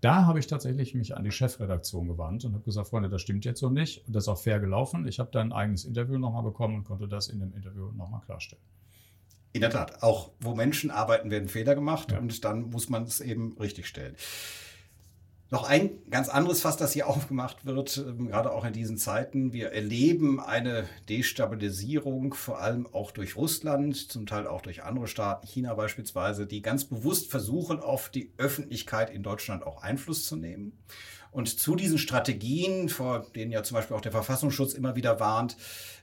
Da 0.00 0.26
habe 0.26 0.38
ich 0.38 0.46
tatsächlich 0.46 0.94
mich 0.94 1.16
an 1.16 1.24
die 1.24 1.32
Chefredaktion 1.32 2.06
gewandt 2.08 2.44
und 2.44 2.52
habe 2.52 2.64
gesagt, 2.64 2.88
Freunde, 2.88 3.08
das 3.08 3.22
stimmt 3.22 3.44
jetzt 3.46 3.60
so 3.60 3.70
nicht 3.70 4.06
und 4.06 4.14
das 4.14 4.24
ist 4.24 4.28
auch 4.28 4.38
fair 4.38 4.60
gelaufen. 4.60 5.08
Ich 5.08 5.18
habe 5.18 5.30
dann 5.32 5.48
ein 5.48 5.52
eigenes 5.52 5.84
Interview 5.84 6.18
nochmal 6.18 6.42
bekommen 6.42 6.76
und 6.76 6.84
konnte 6.84 7.08
das 7.08 7.28
in 7.28 7.40
dem 7.40 7.54
Interview 7.54 7.92
nochmal 7.92 8.20
klarstellen. 8.20 8.62
In 9.52 9.62
der 9.62 9.70
Tat, 9.70 10.02
auch 10.02 10.30
wo 10.38 10.54
Menschen 10.54 10.90
arbeiten, 10.90 11.30
werden 11.30 11.48
Fehler 11.48 11.74
gemacht 11.74 12.12
ja. 12.12 12.18
und 12.18 12.44
dann 12.44 12.70
muss 12.70 12.88
man 12.88 13.02
es 13.02 13.20
eben 13.20 13.56
richtig 13.58 13.86
stellen. 13.86 14.14
Noch 15.52 15.64
ein 15.64 15.90
ganz 16.10 16.28
anderes 16.28 16.60
Fass, 16.60 16.76
das 16.76 16.92
hier 16.92 17.06
aufgemacht 17.08 17.66
wird, 17.66 17.98
ähm, 17.98 18.28
gerade 18.28 18.52
auch 18.52 18.64
in 18.64 18.72
diesen 18.72 18.96
Zeiten. 18.96 19.52
Wir 19.52 19.72
erleben 19.72 20.40
eine 20.40 20.88
Destabilisierung, 21.08 22.34
vor 22.34 22.60
allem 22.60 22.86
auch 22.92 23.10
durch 23.10 23.36
Russland, 23.36 23.96
zum 23.96 24.26
Teil 24.26 24.46
auch 24.46 24.62
durch 24.62 24.84
andere 24.84 25.08
Staaten, 25.08 25.46
China 25.46 25.74
beispielsweise, 25.74 26.46
die 26.46 26.62
ganz 26.62 26.84
bewusst 26.84 27.30
versuchen, 27.30 27.80
auf 27.80 28.10
die 28.10 28.32
Öffentlichkeit 28.38 29.10
in 29.10 29.24
Deutschland 29.24 29.64
auch 29.64 29.82
Einfluss 29.82 30.24
zu 30.26 30.36
nehmen. 30.36 30.78
Und 31.32 31.60
zu 31.60 31.76
diesen 31.76 31.98
Strategien, 31.98 32.88
vor 32.88 33.26
denen 33.34 33.52
ja 33.52 33.62
zum 33.62 33.76
Beispiel 33.76 33.96
auch 33.96 34.00
der 34.00 34.12
Verfassungsschutz 34.12 34.74
immer 34.74 34.96
wieder 34.96 35.20
warnt, 35.20 35.56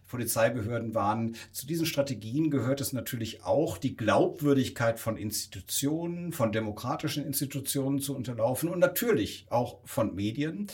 Polizeibehörden 0.07 0.95
waren. 0.95 1.35
Zu 1.51 1.67
diesen 1.67 1.85
Strategien 1.85 2.49
gehört 2.49 2.81
es 2.81 2.93
natürlich 2.93 3.43
auch, 3.43 3.77
die 3.77 3.95
Glaubwürdigkeit 3.95 4.99
von 4.99 5.17
Institutionen, 5.17 6.31
von 6.31 6.51
demokratischen 6.51 7.25
Institutionen 7.25 7.99
zu 7.99 8.15
unterlaufen 8.15 8.69
und 8.69 8.79
natürlich 8.79 9.45
auch 9.49 9.79
von 9.85 10.15
Medien. 10.15 10.67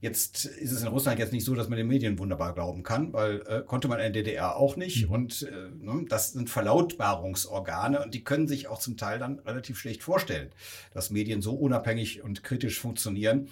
Jetzt 0.00 0.44
ist 0.44 0.70
es 0.70 0.82
in 0.82 0.88
Russland 0.88 1.18
jetzt 1.18 1.32
nicht 1.32 1.44
so, 1.44 1.56
dass 1.56 1.68
man 1.68 1.76
den 1.76 1.88
Medien 1.88 2.20
wunderbar 2.20 2.54
glauben 2.54 2.84
kann, 2.84 3.12
weil 3.12 3.42
äh, 3.48 3.62
konnte 3.66 3.88
man 3.88 3.98
in 3.98 4.12
der 4.12 4.22
DDR 4.22 4.56
auch 4.56 4.76
nicht. 4.76 5.06
Mhm. 5.06 5.12
Und 5.12 5.42
äh, 5.42 5.84
ne, 5.84 6.04
das 6.08 6.32
sind 6.32 6.48
Verlautbarungsorgane 6.48 8.00
und 8.04 8.14
die 8.14 8.22
können 8.22 8.46
sich 8.46 8.68
auch 8.68 8.78
zum 8.78 8.96
Teil 8.96 9.18
dann 9.18 9.40
relativ 9.40 9.76
schlecht 9.76 10.04
vorstellen, 10.04 10.50
dass 10.92 11.10
Medien 11.10 11.42
so 11.42 11.54
unabhängig 11.54 12.22
und 12.22 12.44
kritisch 12.44 12.78
funktionieren, 12.78 13.48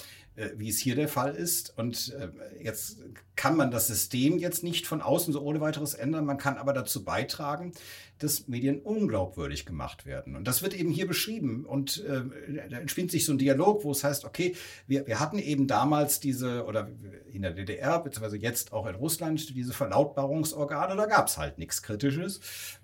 wie 0.57 0.69
es 0.69 0.79
hier 0.79 0.95
der 0.95 1.09
Fall 1.09 1.35
ist. 1.35 1.77
Und 1.77 2.15
äh, 2.19 2.29
jetzt 2.63 2.99
kann 3.37 3.57
man 3.57 3.71
das 3.71 3.87
System 3.87 4.39
jetzt 4.39 4.65
nicht 4.65 4.87
von 4.87 5.03
außen 5.03 5.33
so 5.33 5.43
ohne 5.43 5.61
weiteres 5.61 5.95
ändern. 5.95 6.25
Man 6.25 6.39
kann 6.39 6.57
aber 6.57 6.73
dazu 6.73 7.05
beitragen, 7.05 7.73
dass 8.19 8.49
Medien 8.49 8.81
unglaubwürdig 8.81 9.67
gemacht 9.67 10.07
werden. 10.07 10.37
Und 10.37 10.49
das 10.49 10.63
wird 10.63 10.75
eben 10.75 10.91
hier 10.91 11.07
beschrieben. 11.07 11.67
Und 11.67 12.03
äh, 12.05 12.23
da 12.71 12.79
entspinnt 12.79 13.11
sich 13.11 13.27
so 13.27 13.33
ein 13.33 13.39
Dialog, 13.39 13.85
wo 13.85 13.91
es 13.91 14.03
heißt, 14.05 14.25
okay, 14.25 14.57
wir, 14.87 15.07
wir 15.07 15.21
hatten 15.21 15.39
eben 15.39 15.67
damals 15.67 16.19
diese, 16.19 16.65
oder 16.65 16.89
in 17.31 17.43
der 17.43 17.53
DDR, 17.53 17.99
beziehungsweise 17.99 18.39
jetzt 18.39 18.73
auch 18.73 18.87
in 18.87 18.95
Russland, 18.95 19.55
diese 19.55 19.75
Verlautbarungsorgane, 19.75 20.97
da 20.97 21.05
gab 21.05 21.29
es 21.29 21.37
halt 21.37 21.59
nichts 21.59 21.83
Kritisches. 21.83 22.41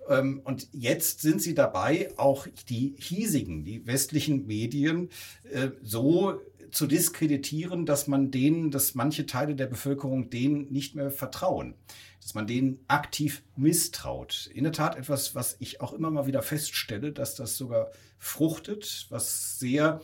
Ähm, 0.07 0.41
und 0.43 0.67
jetzt 0.71 1.21
sind 1.21 1.41
sie 1.41 1.55
dabei, 1.55 2.11
auch 2.17 2.45
die 2.69 2.95
hiesigen, 2.99 3.65
die 3.65 3.87
westlichen 3.87 4.45
Medien 4.45 5.09
äh, 5.51 5.69
so 5.81 6.39
zu 6.73 6.87
diskreditieren, 6.87 7.85
dass 7.85 8.07
man 8.07 8.31
denen, 8.31 8.71
dass 8.71 8.95
manche 8.95 9.25
Teile 9.25 9.55
der 9.55 9.67
Bevölkerung 9.67 10.29
denen 10.31 10.71
nicht 10.71 10.95
mehr 10.95 11.11
vertrauen, 11.11 11.75
dass 12.19 12.33
man 12.33 12.47
denen 12.47 12.79
aktiv 12.87 13.43
misstraut. 13.55 14.49
In 14.53 14.63
der 14.63 14.73
Tat 14.73 14.97
etwas, 14.97 15.35
was 15.35 15.55
ich 15.59 15.81
auch 15.81 15.93
immer 15.93 16.09
mal 16.09 16.25
wieder 16.25 16.41
feststelle, 16.41 17.11
dass 17.11 17.35
das 17.35 17.57
sogar 17.57 17.91
fruchtet, 18.17 19.05
was 19.09 19.59
sehr 19.59 20.01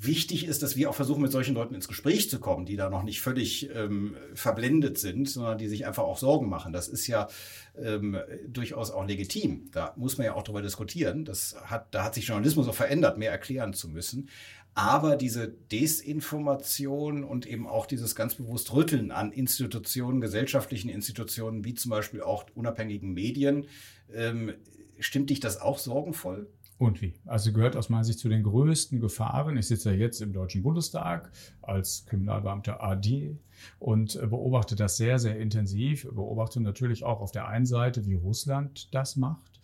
wichtig 0.00 0.46
ist, 0.46 0.62
dass 0.62 0.76
wir 0.76 0.88
auch 0.88 0.94
versuchen, 0.94 1.22
mit 1.22 1.32
solchen 1.32 1.54
Leuten 1.54 1.74
ins 1.74 1.88
Gespräch 1.88 2.30
zu 2.30 2.38
kommen, 2.38 2.66
die 2.66 2.76
da 2.76 2.88
noch 2.88 3.02
nicht 3.02 3.20
völlig 3.20 3.68
ähm, 3.74 4.16
verblendet 4.32 4.96
sind, 4.96 5.28
sondern 5.28 5.58
die 5.58 5.66
sich 5.66 5.86
einfach 5.86 6.04
auch 6.04 6.18
Sorgen 6.18 6.48
machen. 6.48 6.72
Das 6.72 6.86
ist 6.86 7.08
ja 7.08 7.28
ähm, 7.76 8.16
durchaus 8.46 8.92
auch 8.92 9.06
legitim. 9.06 9.70
Da 9.72 9.94
muss 9.96 10.16
man 10.16 10.26
ja 10.26 10.34
auch 10.34 10.44
drüber 10.44 10.62
diskutieren. 10.62 11.24
Das 11.24 11.56
hat, 11.64 11.92
da 11.94 12.04
hat 12.04 12.14
sich 12.14 12.28
Journalismus 12.28 12.68
auch 12.68 12.74
verändert, 12.74 13.18
mehr 13.18 13.32
erklären 13.32 13.72
zu 13.74 13.88
müssen. 13.88 14.28
Aber 14.74 15.16
diese 15.16 15.48
Desinformation 15.48 17.24
und 17.24 17.46
eben 17.46 17.66
auch 17.66 17.86
dieses 17.86 18.14
ganz 18.14 18.36
bewusst 18.36 18.72
Rütteln 18.72 19.10
an 19.10 19.32
Institutionen, 19.32 20.20
gesellschaftlichen 20.20 20.88
Institutionen, 20.88 21.64
wie 21.64 21.74
zum 21.74 21.90
Beispiel 21.90 22.22
auch 22.22 22.46
unabhängigen 22.54 23.12
Medien, 23.12 23.66
ähm, 24.14 24.54
stimmt 25.00 25.30
dich 25.30 25.40
das 25.40 25.60
auch 25.60 25.78
sorgenvoll? 25.78 26.48
Und 26.78 27.02
wie? 27.02 27.14
Also 27.26 27.52
gehört 27.52 27.74
aus 27.74 27.88
meiner 27.88 28.04
Sicht 28.04 28.20
zu 28.20 28.28
den 28.28 28.44
größten 28.44 29.00
Gefahren. 29.00 29.56
Ich 29.56 29.66
sitze 29.66 29.90
ja 29.90 29.96
jetzt 29.96 30.22
im 30.22 30.32
Deutschen 30.32 30.62
Bundestag 30.62 31.32
als 31.60 32.06
Kriminalbeamter 32.06 32.80
AD 32.80 33.36
und 33.80 34.18
beobachte 34.30 34.76
das 34.76 34.96
sehr, 34.96 35.18
sehr 35.18 35.40
intensiv. 35.40 36.04
Beobachte 36.04 36.60
natürlich 36.60 37.02
auch 37.02 37.20
auf 37.20 37.32
der 37.32 37.48
einen 37.48 37.66
Seite, 37.66 38.06
wie 38.06 38.14
Russland 38.14 38.94
das 38.94 39.16
macht, 39.16 39.60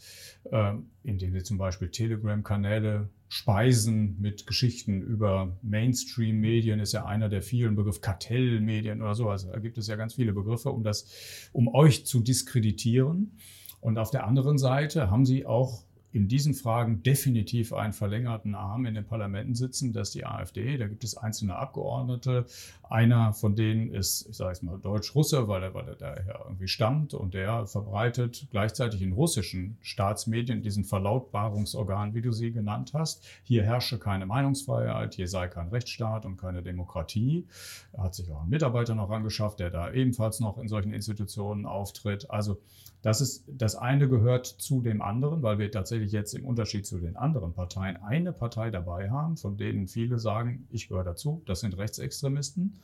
ähm, 0.51 0.91
indem 1.05 1.33
sie 1.33 1.45
zum 1.45 1.57
Beispiel 1.57 1.89
Telegram-Kanäle 1.89 3.09
speisen 3.29 4.21
mit 4.21 4.49
Geschichten 4.49 5.01
über 5.01 5.57
Mainstream-Medien, 5.63 6.81
ist 6.81 6.93
ja 6.93 7.05
einer 7.05 7.29
der 7.29 7.43
vielen 7.43 7.77
Begriffe, 7.77 8.01
Kartellmedien 8.01 9.01
oder 9.01 9.15
sowas. 9.15 9.47
Da 9.47 9.61
gibt 9.61 9.79
es 9.79 9.87
ja 9.87 9.95
ganz 9.95 10.15
viele 10.15 10.33
Begriffe, 10.33 10.71
um 10.71 10.83
das, 10.83 11.49
um 11.53 11.69
euch 11.69 12.07
zu 12.07 12.21
diskreditieren. 12.21 13.39
Und 13.81 13.99
auf 13.99 14.11
der 14.11 14.27
anderen 14.27 14.59
Seite 14.59 15.11
haben 15.11 15.25
sie 15.27 15.47
auch 15.47 15.85
in 16.15 16.29
diesen 16.29 16.55
Fragen 16.55 17.03
definitiv 17.03 17.73
einen 17.73 17.93
verlängerten 17.93 18.55
Arm 18.55 18.87
in 18.87 18.95
den 18.95 19.05
Parlamenten 19.05 19.57
sitzen, 19.57 19.93
das 19.93 20.09
ist 20.09 20.15
die 20.15 20.25
AfD. 20.25 20.79
Da 20.79 20.87
gibt 20.87 21.03
es 21.03 21.17
einzelne 21.17 21.57
Abgeordnete. 21.57 22.47
Einer 22.89 23.33
von 23.33 23.57
denen 23.57 23.93
ist, 23.93 24.29
ich 24.31 24.37
sage 24.37 24.53
es 24.53 24.63
mal, 24.63 24.79
Deutsch-Russe, 24.79 25.49
weil 25.49 25.65
er, 25.65 25.75
weil 25.75 25.89
er 25.89 25.97
daher 25.97 26.45
irgendwie 26.45 26.69
stammt 26.69 27.15
und 27.15 27.35
der 27.35 27.67
verbreitet 27.67 28.47
gleichzeitig 28.53 29.03
in 29.03 29.13
russischen 29.13 29.77
Staatsmedien 29.81 30.63
diesen 30.63 30.85
Verlautbarungsorgan, 30.85 32.15
wie 32.15 32.23
du 32.23 32.31
sie 32.31 32.53
genannt 32.53 32.93
hast. 32.95 33.27
Hier 33.43 33.65
herrsche 33.65 33.99
keine 33.99 34.25
Meinungsfreiheit, 34.25 35.15
hier 35.15 35.27
sei 35.27 35.49
kein 35.49 35.69
Rechtsstaat 35.71 36.27
und 36.27 36.37
keine 36.37 36.63
Demokratie. 36.63 37.49
Er 37.93 38.05
hat 38.05 38.15
sich 38.15 38.31
auch 38.31 38.43
einen 38.43 38.51
Mitarbeiter 38.51 38.95
noch 38.95 39.11
angeschafft, 39.11 39.59
der 39.59 39.71
da 39.71 39.91
ebenfalls 39.91 40.39
noch 40.39 40.59
in 40.59 40.69
solchen 40.69 40.93
Institutionen 40.93 41.67
auftritt. 41.67 42.31
Also 42.31 42.61
das 43.05 43.21
ist, 43.21 43.45
das 43.47 43.77
eine 43.77 44.09
gehört 44.09 44.47
zu 44.47 44.81
dem 44.81 45.03
anderen, 45.03 45.43
weil 45.43 45.59
wir 45.59 45.71
tatsächlich 45.71 46.11
jetzt 46.11 46.33
im 46.33 46.47
Unterschied 46.47 46.87
zu 46.87 46.99
den 46.99 47.17
anderen 47.17 47.53
Parteien 47.53 47.99
eine 47.99 48.33
Partei 48.33 48.71
dabei 48.71 49.11
haben, 49.11 49.37
von 49.37 49.59
denen 49.59 49.89
viele 49.89 50.19
sagen, 50.19 50.67
ich 50.71 50.89
gehöre 50.89 51.05
dazu, 51.05 51.43
das 51.45 51.61
sind 51.61 51.77
Rechtsextremisten. 51.77 52.81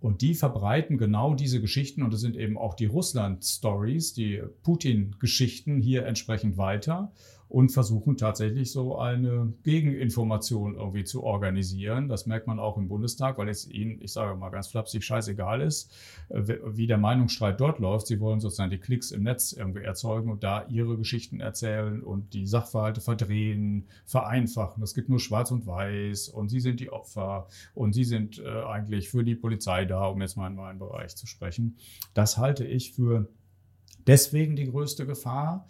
Und 0.00 0.22
die 0.22 0.34
verbreiten 0.34 0.96
genau 0.96 1.34
diese 1.34 1.60
Geschichten 1.60 2.02
und 2.02 2.14
es 2.14 2.22
sind 2.22 2.38
eben 2.38 2.56
auch 2.56 2.72
die 2.72 2.86
Russland-Stories, 2.86 4.14
die 4.14 4.42
Putin-Geschichten 4.62 5.82
hier 5.82 6.06
entsprechend 6.06 6.56
weiter 6.56 7.12
und 7.50 7.72
versuchen 7.72 8.16
tatsächlich 8.16 8.70
so 8.70 8.96
eine 8.96 9.52
Gegeninformation 9.64 10.76
irgendwie 10.76 11.02
zu 11.02 11.24
organisieren. 11.24 12.08
Das 12.08 12.24
merkt 12.24 12.46
man 12.46 12.60
auch 12.60 12.78
im 12.78 12.86
Bundestag, 12.86 13.38
weil 13.38 13.48
es 13.48 13.68
ihnen, 13.68 14.00
ich 14.00 14.12
sage 14.12 14.36
mal 14.36 14.50
ganz 14.50 14.68
flapsig, 14.68 15.04
scheißegal 15.04 15.60
ist, 15.60 15.92
äh, 16.28 16.58
wie 16.64 16.86
der 16.86 16.96
Meinungsstreit 16.96 17.60
dort 17.60 17.80
läuft. 17.80 18.06
Sie 18.06 18.20
wollen 18.20 18.38
sozusagen 18.38 18.70
die 18.70 18.78
Klicks 18.78 19.10
im 19.10 19.24
Netz 19.24 19.52
irgendwie 19.52 19.82
erzeugen 19.82 20.30
und 20.30 20.44
da 20.44 20.64
ihre 20.68 20.96
Geschichten 20.96 21.40
erzählen 21.40 22.04
und 22.04 22.34
die 22.34 22.46
Sachverhalte 22.46 23.00
verdrehen, 23.00 23.88
vereinfachen. 24.06 24.80
Es 24.84 24.94
gibt 24.94 25.08
nur 25.08 25.18
Schwarz 25.18 25.50
und 25.50 25.66
Weiß 25.66 26.28
und 26.28 26.50
sie 26.50 26.60
sind 26.60 26.78
die 26.78 26.92
Opfer 26.92 27.48
und 27.74 27.94
sie 27.94 28.04
sind 28.04 28.38
äh, 28.38 28.62
eigentlich 28.62 29.10
für 29.10 29.24
die 29.24 29.34
Polizei 29.34 29.86
da, 29.86 30.06
um 30.06 30.22
jetzt 30.22 30.36
mal 30.36 30.46
in 30.46 30.54
meinen 30.54 30.78
Bereich 30.78 31.16
zu 31.16 31.26
sprechen. 31.26 31.78
Das 32.14 32.38
halte 32.38 32.64
ich 32.64 32.92
für 32.92 33.28
deswegen 34.06 34.54
die 34.54 34.70
größte 34.70 35.04
Gefahr 35.04 35.66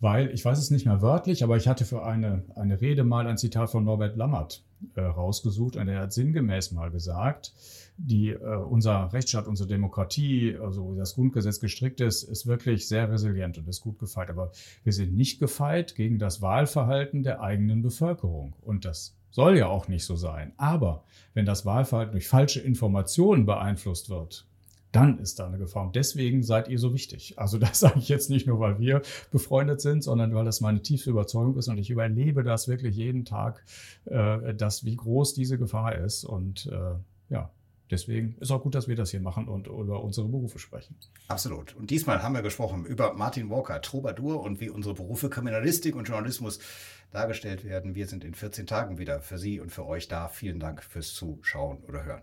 weil 0.00 0.30
ich 0.30 0.44
weiß 0.44 0.58
es 0.58 0.70
nicht 0.70 0.86
mehr 0.86 1.02
wörtlich, 1.02 1.42
aber 1.42 1.56
ich 1.56 1.68
hatte 1.68 1.84
für 1.84 2.04
eine, 2.04 2.44
eine 2.54 2.80
Rede 2.80 3.04
mal 3.04 3.26
ein 3.26 3.38
Zitat 3.38 3.70
von 3.70 3.84
Norbert 3.84 4.16
Lammert 4.16 4.62
äh, 4.94 5.00
rausgesucht 5.00 5.76
und 5.76 5.88
er 5.88 6.02
hat 6.02 6.12
sinngemäß 6.12 6.72
mal 6.72 6.90
gesagt, 6.90 7.52
die, 7.98 8.30
äh, 8.30 8.56
unser 8.56 9.12
Rechtsstaat, 9.12 9.46
unsere 9.46 9.68
Demokratie, 9.68 10.56
also 10.60 10.94
das 10.94 11.14
Grundgesetz 11.14 11.60
gestrickt 11.60 12.00
ist, 12.00 12.24
ist 12.24 12.46
wirklich 12.46 12.88
sehr 12.88 13.10
resilient 13.10 13.58
und 13.58 13.68
ist 13.68 13.80
gut 13.80 13.98
gefeit. 13.98 14.30
Aber 14.30 14.52
wir 14.84 14.92
sind 14.92 15.14
nicht 15.14 15.40
gefeit 15.40 15.94
gegen 15.94 16.18
das 16.18 16.42
Wahlverhalten 16.42 17.22
der 17.22 17.40
eigenen 17.40 17.82
Bevölkerung. 17.82 18.54
Und 18.60 18.84
das 18.84 19.16
soll 19.30 19.56
ja 19.56 19.66
auch 19.68 19.88
nicht 19.88 20.04
so 20.04 20.16
sein. 20.16 20.52
Aber 20.56 21.04
wenn 21.34 21.46
das 21.46 21.64
Wahlverhalten 21.64 22.12
durch 22.12 22.28
falsche 22.28 22.60
Informationen 22.60 23.46
beeinflusst 23.46 24.10
wird, 24.10 24.46
dann 24.96 25.18
ist 25.18 25.38
da 25.38 25.46
eine 25.46 25.58
Gefahr. 25.58 25.84
Und 25.84 25.96
deswegen 25.96 26.42
seid 26.42 26.68
ihr 26.68 26.78
so 26.78 26.94
wichtig. 26.94 27.38
Also 27.38 27.58
das 27.66 27.80
sage 27.80 27.98
ich 27.98 28.08
jetzt 28.08 28.30
nicht 28.30 28.46
nur, 28.46 28.58
weil 28.58 28.78
wir 28.78 29.02
befreundet 29.30 29.80
sind, 29.80 30.02
sondern 30.02 30.34
weil 30.34 30.44
das 30.44 30.60
meine 30.60 30.82
tiefste 30.82 31.10
Überzeugung 31.10 31.56
ist 31.56 31.68
und 31.68 31.78
ich 31.78 31.90
überlebe 31.90 32.42
das 32.42 32.66
wirklich 32.66 32.96
jeden 32.96 33.24
Tag, 33.24 33.64
äh, 34.06 34.54
dass 34.54 34.84
wie 34.84 34.96
groß 34.96 35.34
diese 35.34 35.58
Gefahr 35.58 35.96
ist. 35.96 36.24
Und 36.24 36.66
äh, 36.66 36.94
ja, 37.28 37.50
Deswegen 37.88 38.34
ist 38.40 38.50
auch 38.50 38.62
gut, 38.62 38.74
dass 38.74 38.88
wir 38.88 38.96
das 38.96 39.12
hier 39.12 39.20
machen 39.20 39.46
und 39.46 39.68
über 39.68 40.02
unsere 40.02 40.26
Berufe 40.28 40.58
sprechen. 40.58 40.96
Absolut. 41.28 41.76
Und 41.76 41.90
diesmal 41.90 42.20
haben 42.20 42.34
wir 42.34 42.42
gesprochen 42.42 42.84
über 42.84 43.12
Martin 43.12 43.48
Walker, 43.48 43.80
Troubadour 43.80 44.40
und 44.42 44.60
wie 44.60 44.70
unsere 44.70 44.94
Berufe 44.94 45.30
Kriminalistik 45.30 45.94
und 45.94 46.08
Journalismus 46.08 46.58
dargestellt 47.12 47.64
werden. 47.64 47.94
Wir 47.94 48.08
sind 48.08 48.24
in 48.24 48.34
14 48.34 48.66
Tagen 48.66 48.98
wieder 48.98 49.20
für 49.20 49.38
Sie 49.38 49.60
und 49.60 49.70
für 49.70 49.86
euch 49.86 50.08
da. 50.08 50.26
Vielen 50.26 50.58
Dank 50.58 50.82
fürs 50.82 51.14
Zuschauen 51.14 51.78
oder 51.84 52.04
Hören. 52.04 52.22